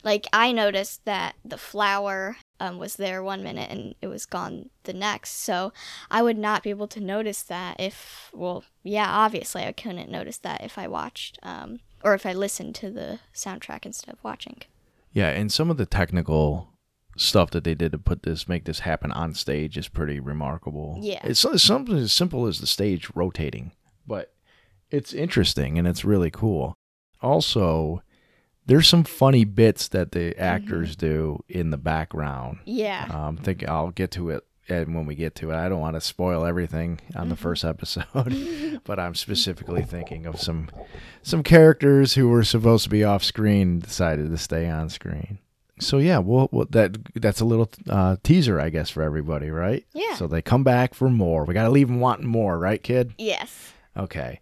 Like 0.04 0.28
I 0.34 0.52
noticed 0.52 1.06
that 1.06 1.36
the 1.46 1.58
flower 1.58 2.38
um, 2.60 2.78
was 2.78 2.96
there 2.96 3.22
one 3.22 3.44
minute 3.44 3.70
and 3.70 3.96
it 4.02 4.08
was 4.08 4.26
gone 4.26 4.70
the 4.84 4.94
next. 4.94 5.44
So 5.44 5.74
I 6.10 6.22
would 6.22 6.38
not 6.38 6.64
be 6.64 6.70
able 6.70 6.88
to 6.90 7.00
notice 7.00 7.44
that 7.44 7.80
if, 7.80 8.30
well, 8.34 8.64
yeah, 8.84 9.10
obviously 9.10 9.64
I 9.64 9.72
couldn't 9.72 10.10
notice 10.10 10.38
that 10.40 10.64
if 10.64 10.78
I 10.78 10.88
watched 10.88 11.38
um, 11.44 11.80
or 12.04 12.14
if 12.14 12.26
I 12.26 12.34
listened 12.34 12.76
to 12.76 12.90
the 12.90 13.20
soundtrack 13.34 13.86
instead 13.86 14.14
of 14.14 14.24
watching. 14.24 14.62
Yeah, 15.14 15.30
and 15.30 15.52
some 15.52 15.70
of 15.70 15.78
the 15.78 15.86
technical 15.86 16.70
stuff 17.18 17.52
that 17.52 17.64
they 17.64 17.76
did 17.76 17.92
to 17.92 17.98
put 17.98 18.24
this, 18.24 18.48
make 18.48 18.66
this 18.66 18.80
happen 18.80 19.12
on 19.12 19.34
stage, 19.34 19.78
is 19.78 19.88
pretty 19.88 20.20
remarkable. 20.20 20.98
Yeah. 21.02 21.20
it's, 21.24 21.44
it's 21.44 21.64
something 21.64 21.98
as 21.98 22.14
simple 22.14 22.48
as 22.48 22.60
the 22.60 22.68
stage 22.68 23.10
rotating, 23.14 23.74
but 24.08 24.34
it's 24.90 25.14
interesting 25.14 25.78
and 25.78 25.88
it's 25.88 26.06
really 26.06 26.32
cool. 26.32 26.74
Also, 27.22 28.02
there's 28.65 28.88
some 28.88 29.04
funny 29.04 29.43
bits 29.43 29.88
that 29.89 30.12
the 30.12 30.38
actors 30.38 30.95
do 30.95 31.43
in 31.50 31.71
the 31.71 31.78
background. 31.78 32.60
Yeah. 32.65 33.08
Um, 33.10 33.38
think 33.38 33.67
I'll 33.67 33.91
get 33.91 34.12
to 34.12 34.30
it 34.30 34.45
and 34.69 34.95
when 34.95 35.06
we 35.06 35.15
get 35.15 35.36
to 35.36 35.52
it. 35.52 35.56
I 35.56 35.69
don't 35.69 35.80
want 35.80 35.95
to 35.95 36.02
spoil 36.02 36.45
everything 36.45 37.00
on 37.15 37.30
the 37.30 37.36
first 37.36 37.65
episode, 37.65 38.82
but 38.84 39.00
I'm 39.00 39.15
specifically 39.15 39.84
thinking 39.84 40.26
of 40.26 40.39
some 40.39 40.69
some 41.21 41.43
characters 41.43 42.13
who 42.13 42.30
were 42.30 42.43
supposed 42.43 42.84
to 42.86 42.89
be 42.89 43.04
off 43.04 43.24
screen 43.24 43.80
decided 43.80 44.30
to 44.30 44.38
stay 44.38 44.69
on 44.69 44.89
screen. 44.89 45.39
So 45.80 45.97
yeah, 45.97 46.19
well, 46.19 46.47
well 46.52 46.67
that 46.69 46.97
that's 47.15 47.41
a 47.41 47.45
little 47.45 47.69
uh, 47.89 48.17
teaser, 48.24 48.60
I 48.60 48.69
guess, 48.69 48.89
for 48.89 49.02
everybody, 49.02 49.50
right? 49.50 49.86
Yeah. 49.93 50.15
So 50.15 50.28
they 50.28 50.41
come 50.41 50.63
back 50.63 50.93
for 50.93 51.10
more. 51.10 51.43
We 51.45 51.54
got 51.54 51.63
to 51.63 51.71
leave 51.71 51.88
them 51.88 52.00
wanting 52.00 52.28
more, 52.28 52.58
right, 52.58 52.82
kid? 52.82 53.13
yes. 53.17 53.74
Okay. 53.97 54.39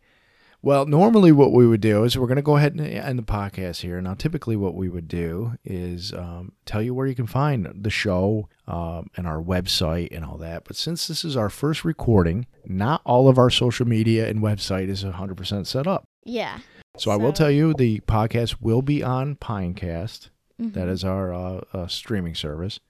Well, 0.62 0.86
normally 0.86 1.32
what 1.32 1.54
we 1.54 1.66
would 1.66 1.80
do 1.80 2.04
is 2.04 2.18
we're 2.18 2.28
going 2.28 2.36
to 2.36 2.42
go 2.42 2.58
ahead 2.58 2.74
and 2.74 2.82
end 2.82 3.18
the 3.18 3.24
podcast 3.24 3.80
here. 3.82 4.02
Now, 4.02 4.14
typically 4.14 4.58
what 4.58 4.76
we 4.76 4.90
would 4.90 5.08
do 5.08 5.54
is 5.64 6.12
um, 6.14 6.52
tell 6.66 6.82
you 6.82 6.94
where 6.94 7.08
you 7.08 7.16
can 7.16 7.28
find 7.28 7.72
the 7.74 7.90
show 7.90 8.50
um, 8.68 9.08
and 9.16 9.26
our 9.26 9.42
website 9.42 10.10
and 10.16 10.26
all 10.26 10.38
that. 10.38 10.66
But 10.66 10.76
since 10.76 11.08
this 11.08 11.24
is 11.24 11.38
our 11.38 11.50
first 11.50 11.86
recording, 11.86 12.46
not 12.66 13.02
all 13.06 13.30
of 13.30 13.38
our 13.38 13.50
social 13.50 13.88
media 13.88 14.28
and 14.28 14.42
website 14.42 14.90
is 14.90 15.04
100% 15.04 15.66
set 15.66 15.88
up. 15.88 16.04
Yeah. 16.26 16.60
So, 16.98 17.10
I 17.12 17.16
will 17.16 17.32
tell 17.32 17.50
you 17.52 17.74
the 17.74 18.02
podcast 18.02 18.58
will 18.60 18.82
be 18.82 19.02
on 19.02 19.38
Pinecast. 19.38 20.30
Mhm. 20.62 20.74
That 20.74 20.90
is 20.90 21.06
our 21.06 21.34
uh, 21.34 21.62
uh, 21.72 21.88
streaming 21.88 22.36
service. 22.36 22.82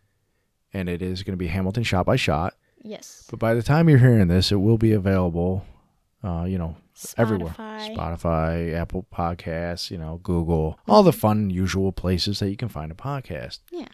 And 0.74 0.90
it 0.90 1.04
is 1.04 1.22
going 1.22 1.34
to 1.34 1.38
be 1.38 1.48
Hamilton 1.48 1.84
Shot 1.84 2.08
by 2.08 2.16
Shot. 2.16 2.56
Yes. 2.82 3.28
But 3.30 3.40
by 3.40 3.54
the 3.54 3.62
time 3.62 3.88
you're 3.90 4.00
hearing 4.00 4.28
this, 4.28 4.52
it 4.52 4.56
will 4.56 4.78
be 4.80 4.94
available, 4.94 5.66
uh, 6.24 6.46
you 6.48 6.58
know, 6.58 6.76
everywhere 7.18 7.54
Spotify. 7.58 7.96
spotify 7.96 8.74
apple 8.74 9.06
podcasts 9.14 9.90
you 9.90 9.98
know 9.98 10.20
google 10.22 10.78
all 10.88 11.02
the 11.02 11.14
fun 11.14 11.50
usual 11.50 11.92
places 11.94 12.40
that 12.40 12.50
you 12.50 12.58
can 12.58 12.68
find 12.68 12.92
a 12.92 12.96
podcast 12.96 13.60
Yeah. 13.72 13.88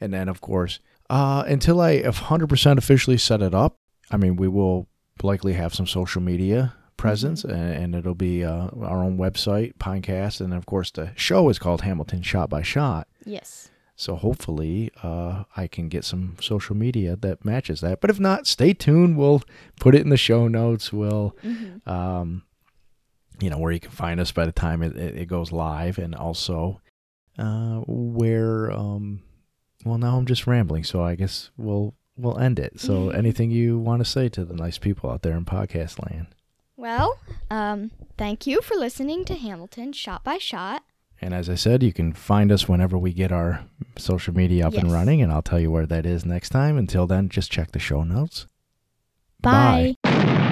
and 0.00 0.14
then 0.14 0.28
of 0.30 0.40
course 0.40 0.78
uh, 1.10 1.44
until 1.46 1.80
i 1.80 2.00
100% 2.00 2.78
officially 2.78 3.18
set 3.18 3.42
it 3.42 3.54
up 3.54 3.76
i 4.10 4.16
mean 4.16 4.36
we 4.36 4.48
will 4.48 4.88
likely 5.22 5.52
have 5.54 5.74
some 5.74 5.86
social 5.86 6.22
media 6.22 6.74
presence 6.96 7.44
and, 7.44 7.72
and 7.74 7.94
it'll 7.94 8.14
be 8.14 8.44
uh, 8.44 8.68
our 8.82 9.02
own 9.04 9.18
website 9.18 9.74
pinecast 9.76 10.40
and 10.40 10.54
of 10.54 10.64
course 10.64 10.90
the 10.92 11.10
show 11.16 11.48
is 11.50 11.58
called 11.58 11.82
hamilton 11.82 12.22
shot 12.22 12.48
by 12.48 12.62
shot 12.62 13.06
Yes. 13.26 13.68
So 14.00 14.14
hopefully 14.14 14.90
uh, 15.02 15.42
I 15.56 15.66
can 15.66 15.88
get 15.88 16.04
some 16.04 16.36
social 16.40 16.76
media 16.76 17.16
that 17.16 17.44
matches 17.44 17.80
that. 17.80 18.00
But 18.00 18.10
if 18.10 18.20
not, 18.20 18.46
stay 18.46 18.72
tuned. 18.72 19.16
We'll 19.18 19.42
put 19.80 19.94
it 19.96 20.02
in 20.02 20.08
the 20.08 20.16
show 20.16 20.46
notes. 20.46 20.92
We'll, 20.92 21.34
Mhm. 21.44 21.86
um, 21.86 22.42
you 23.40 23.50
know, 23.50 23.58
where 23.58 23.72
you 23.72 23.80
can 23.80 23.90
find 23.90 24.20
us 24.20 24.30
by 24.32 24.46
the 24.46 24.52
time 24.52 24.82
it, 24.84 24.96
it, 24.96 25.16
it 25.16 25.26
goes 25.26 25.50
live, 25.52 25.98
and 25.98 26.14
also 26.14 26.80
uh, 27.38 27.80
where. 27.86 28.70
Um, 28.72 29.22
well, 29.84 29.98
now 29.98 30.16
I'm 30.16 30.26
just 30.26 30.46
rambling, 30.46 30.84
so 30.84 31.02
I 31.02 31.14
guess 31.14 31.50
we'll 31.56 31.94
we'll 32.16 32.38
end 32.38 32.58
it. 32.58 32.80
So, 32.80 33.10
anything 33.22 33.50
you 33.50 33.78
want 33.78 34.00
to 34.04 34.10
say 34.10 34.28
to 34.30 34.44
the 34.44 34.54
nice 34.54 34.78
people 34.78 35.10
out 35.10 35.22
there 35.22 35.36
in 35.36 35.44
podcast 35.44 36.02
land? 36.08 36.26
Well, 36.76 37.18
um, 37.50 37.90
thank 38.16 38.46
you 38.46 38.60
for 38.62 38.74
listening 38.76 39.24
to 39.26 39.34
Hamilton 39.34 39.92
Shot 39.92 40.22
by 40.24 40.38
Shot. 40.38 40.82
And 41.20 41.34
as 41.34 41.50
I 41.50 41.56
said, 41.56 41.82
you 41.82 41.92
can 41.92 42.12
find 42.12 42.52
us 42.52 42.68
whenever 42.68 42.96
we 42.96 43.12
get 43.12 43.32
our 43.32 43.64
social 43.96 44.34
media 44.34 44.66
up 44.68 44.74
and 44.74 44.92
running, 44.92 45.20
and 45.20 45.32
I'll 45.32 45.42
tell 45.42 45.58
you 45.58 45.70
where 45.70 45.86
that 45.86 46.06
is 46.06 46.24
next 46.24 46.50
time. 46.50 46.78
Until 46.78 47.06
then, 47.06 47.28
just 47.28 47.50
check 47.50 47.72
the 47.72 47.80
show 47.80 48.04
notes. 48.04 48.46
Bye. 49.40 49.96
Bye. 50.02 50.44